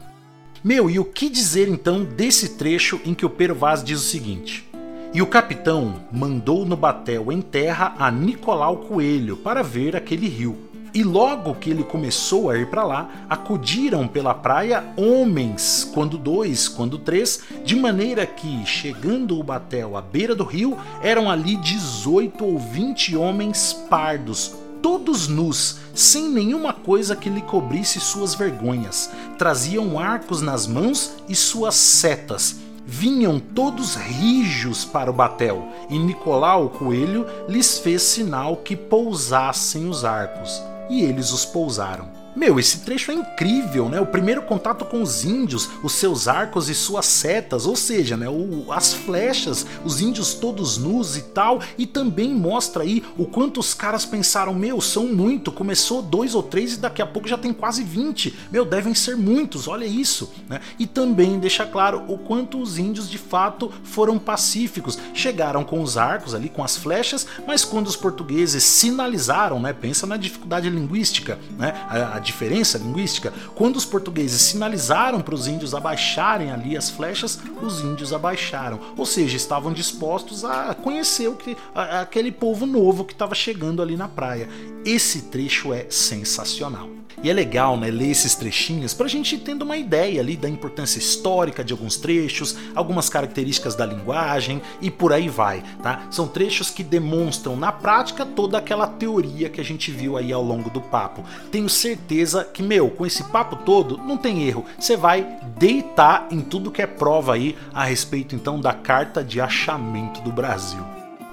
Meu, 0.63 0.91
e 0.91 0.99
o 0.99 1.05
que 1.05 1.29
dizer 1.29 1.69
então 1.69 2.05
desse 2.05 2.57
trecho 2.57 3.01
em 3.05 3.15
que 3.15 3.25
o 3.25 3.31
Pero 3.31 3.55
Vaz 3.55 3.83
diz 3.83 4.01
o 4.01 4.05
seguinte? 4.05 4.69
E 5.13 5.21
o 5.21 5.27
capitão 5.27 6.03
mandou 6.13 6.65
no 6.65 6.77
batel 6.77 7.33
em 7.33 7.41
terra 7.41 7.95
a 7.99 8.11
Nicolau 8.11 8.79
Coelho 8.79 9.37
para 9.37 9.63
ver 9.63 9.97
aquele 9.97 10.29
rio. 10.29 10.70
E 10.93 11.05
logo 11.05 11.55
que 11.55 11.71
ele 11.71 11.85
começou 11.85 12.51
a 12.51 12.59
ir 12.59 12.69
para 12.69 12.83
lá, 12.83 13.09
acudiram 13.29 14.09
pela 14.09 14.35
praia 14.35 14.93
homens, 14.97 15.89
quando 15.95 16.19
dois, 16.19 16.67
quando 16.67 16.99
três, 16.99 17.41
de 17.65 17.77
maneira 17.77 18.27
que, 18.27 18.67
chegando 18.67 19.39
o 19.39 19.43
batel 19.43 19.97
à 19.97 20.03
beira 20.03 20.35
do 20.35 20.43
rio, 20.43 20.77
eram 21.01 21.31
ali 21.31 21.55
18 21.57 22.45
ou 22.45 22.59
20 22.59 23.17
homens 23.17 23.73
pardos, 23.89 24.57
todos 24.83 25.29
nus, 25.29 25.79
sem 25.95 26.29
nenhuma 26.29 26.73
coisa 26.73 27.15
que 27.15 27.31
lhe 27.31 27.43
cobrisse 27.43 28.01
suas 28.01 28.35
vergonhas. 28.35 29.11
Traziam 29.39 29.97
arcos 29.97 30.43
nas 30.43 30.67
mãos 30.67 31.13
e 31.29 31.37
suas 31.37 31.77
setas. 31.77 32.57
Vinham 32.85 33.39
todos 33.39 33.95
rijos 33.95 34.85
para 34.85 35.11
o 35.11 35.15
batel, 35.15 35.69
e 35.89 35.97
Nicolau 35.97 36.67
o 36.67 36.71
coelho 36.71 37.25
lhes 37.49 37.79
fez 37.79 38.03
sinal 38.03 38.57
que 38.57 38.75
pousassem 38.75 39.89
os 39.89 40.05
arcos 40.05 40.61
e 40.91 41.03
eles 41.03 41.31
os 41.31 41.47
pousaram. 41.47 42.09
Meu, 42.35 42.61
esse 42.61 42.81
trecho 42.81 43.11
é 43.11 43.15
incrível, 43.15 43.89
né? 43.89 44.01
O 44.01 44.07
primeiro 44.07 44.43
contato 44.43 44.85
com 44.85 45.03
os 45.03 45.25
índios, 45.25 45.69
os 45.83 45.93
seus 45.93 46.29
arcos 46.29 46.69
e 46.69 46.75
suas 46.75 47.07
setas, 47.07 47.67
ou 47.67 47.75
seja, 47.75 48.17
né, 48.17 48.29
o, 48.29 48.73
as 48.73 48.93
flechas, 48.93 49.67
os 49.85 50.01
índios 50.01 50.35
todos 50.35 50.79
nus 50.79 51.17
e 51.17 51.23
tal, 51.23 51.61
e 51.77 51.87
também 51.87 52.33
mostra 52.33 52.85
aí 52.85 53.03
o 53.19 53.27
quanto 53.27 53.59
os 53.59 53.75
caras 53.75 54.05
pensaram, 54.05 54.55
meu, 54.55 54.81
são 54.81 55.07
muito, 55.07 55.51
começou 55.51 56.03
dois 56.03 56.35
ou 56.35 56.43
três 56.43 56.75
e 56.75 56.79
daqui 56.79 57.03
a 57.03 57.07
pouco 57.07 57.27
já 57.27 57.37
tem 57.37 57.53
quase 57.53 57.83
20. 57.83 58.39
Meu, 58.53 58.65
devem 58.65 58.95
ser 58.95 59.17
muitos, 59.17 59.67
olha 59.67 59.85
isso, 59.85 60.33
né? 60.49 60.61
E 60.79 60.87
também 60.87 61.39
deixa 61.39 61.67
claro 61.67 62.05
o 62.07 62.17
quanto 62.17 62.61
os 62.61 62.79
índios 62.79 63.11
de 63.11 63.19
fato 63.19 63.73
foram 63.83 64.19
pacíficos. 64.19 64.99
Chegaram 65.13 65.65
com 65.65 65.83
os 65.83 65.99
arcos 65.99 66.35
ali, 66.35 66.49
com 66.49 66.63
as 66.63 66.77
flechas, 66.77 67.27
mas 67.47 67.65
quando 67.65 67.89
os 67.89 67.97
portugueses 67.97 68.63
sinalizaram, 68.63 69.61
né? 69.61 69.73
Pensa 69.73 70.07
na 70.07 70.17
dificuldade 70.17 70.71
linguística, 70.71 71.39
né? 71.59 71.75
A, 71.89 72.20
diferença 72.21 72.79
linguística, 72.79 73.33
quando 73.55 73.77
os 73.77 73.85
portugueses 73.85 74.41
sinalizaram 74.41 75.21
para 75.21 75.35
os 75.35 75.47
índios 75.47 75.75
abaixarem 75.75 76.51
ali 76.51 76.77
as 76.77 76.91
flechas, 76.91 77.39
os 77.61 77.81
índios 77.81 78.13
abaixaram, 78.13 78.81
ou 78.97 79.07
seja, 79.07 79.37
estavam 79.37 79.73
dispostos 79.73 80.45
a 80.45 80.75
conhecer 80.75 81.29
o 81.29 81.35
que 81.35 81.57
a, 81.75 82.01
aquele 82.01 82.31
povo 82.31 82.67
novo 82.67 83.05
que 83.05 83.13
estava 83.13 83.35
chegando 83.35 83.83
ali 83.83 83.97
na 83.97 84.09
praia. 84.09 84.49
Esse 84.85 85.23
trecho 85.23 85.73
é 85.73 85.87
sensacional. 85.91 86.89
E 87.23 87.29
é 87.29 87.35
legal, 87.35 87.77
né, 87.77 87.91
ler 87.91 88.11
esses 88.11 88.35
trechinhos 88.35 88.95
para 88.95 89.05
a 89.05 89.09
gente 89.09 89.35
ir 89.35 89.41
tendo 89.41 89.63
uma 89.63 89.77
ideia 89.77 90.23
ali 90.23 90.39
da 90.39 90.49
importância 90.49 90.99
histórica 90.99 91.63
de 91.63 91.71
alguns 91.71 91.99
trechos, 91.99 92.57
algumas 92.75 93.11
características 93.11 93.75
da 93.75 93.85
linguagem 93.85 94.63
e 94.81 94.91
por 94.91 95.13
aí 95.13 95.29
vai, 95.29 95.63
tá? 95.83 96.07
São 96.11 96.27
trechos 96.27 96.71
que 96.71 96.83
demonstram 96.83 97.57
na 97.57 97.71
prática 97.71 98.25
toda 98.25 98.57
aquela 98.57 98.87
teoria 98.87 99.51
que 99.51 99.61
a 99.61 99.65
gente 99.65 99.91
viu 99.91 100.17
aí 100.17 100.33
ao 100.33 100.43
longo 100.43 100.71
do 100.71 100.81
papo. 100.81 101.23
Tenho 101.51 101.69
certeza 102.11 102.45
que, 102.45 102.63
meu, 102.63 102.91
com 102.91 103.07
esse 103.07 103.23
papo 103.25 103.57
todo, 103.57 103.97
não 103.99 104.17
tem 104.17 104.43
erro. 104.43 104.65
Você 104.79 104.97
vai 104.97 105.39
deitar 105.57 106.27
em 106.31 106.41
tudo 106.41 106.71
que 106.71 106.83
é 106.83 106.87
prova 106.87 107.35
aí 107.35 107.57
a 107.73 107.85
respeito 107.85 108.35
então 108.35 108.61
da 108.61 108.73
carta 108.73 109.23
de 109.23 109.41
achamento 109.41 110.21
do 110.21 110.33
Brasil. 110.33 110.81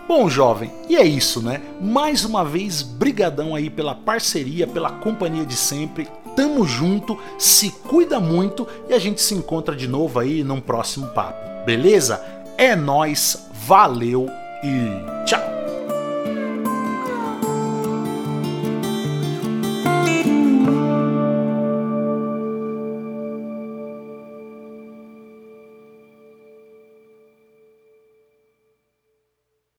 Bom, 0.08 0.30
jovem, 0.30 0.72
e 0.88 0.96
é 0.96 1.04
isso, 1.04 1.42
né? 1.42 1.62
Mais 1.82 2.24
uma 2.24 2.46
vez, 2.46 2.82
brigadão 2.82 3.56
aí 3.56 3.70
pela 3.70 3.96
parceria, 3.96 4.68
pela 4.68 4.92
companhia 4.92 5.46
de 5.46 5.56
sempre. 5.56 6.08
Tamo 6.36 6.66
junto, 6.66 7.18
se 7.38 7.72
cuida 7.72 8.20
muito 8.20 8.68
e 8.88 8.94
a 8.94 9.00
gente 9.00 9.20
se 9.22 9.34
encontra 9.34 9.76
de 9.76 9.88
novo 9.88 10.20
aí 10.20 10.44
num 10.44 10.62
próximo 10.62 11.08
papo. 11.08 11.66
Beleza? 11.66 12.24
É 12.58 12.76
nós, 12.76 13.50
valeu 13.52 14.30
e 14.64 15.26
tchau. 15.26 15.57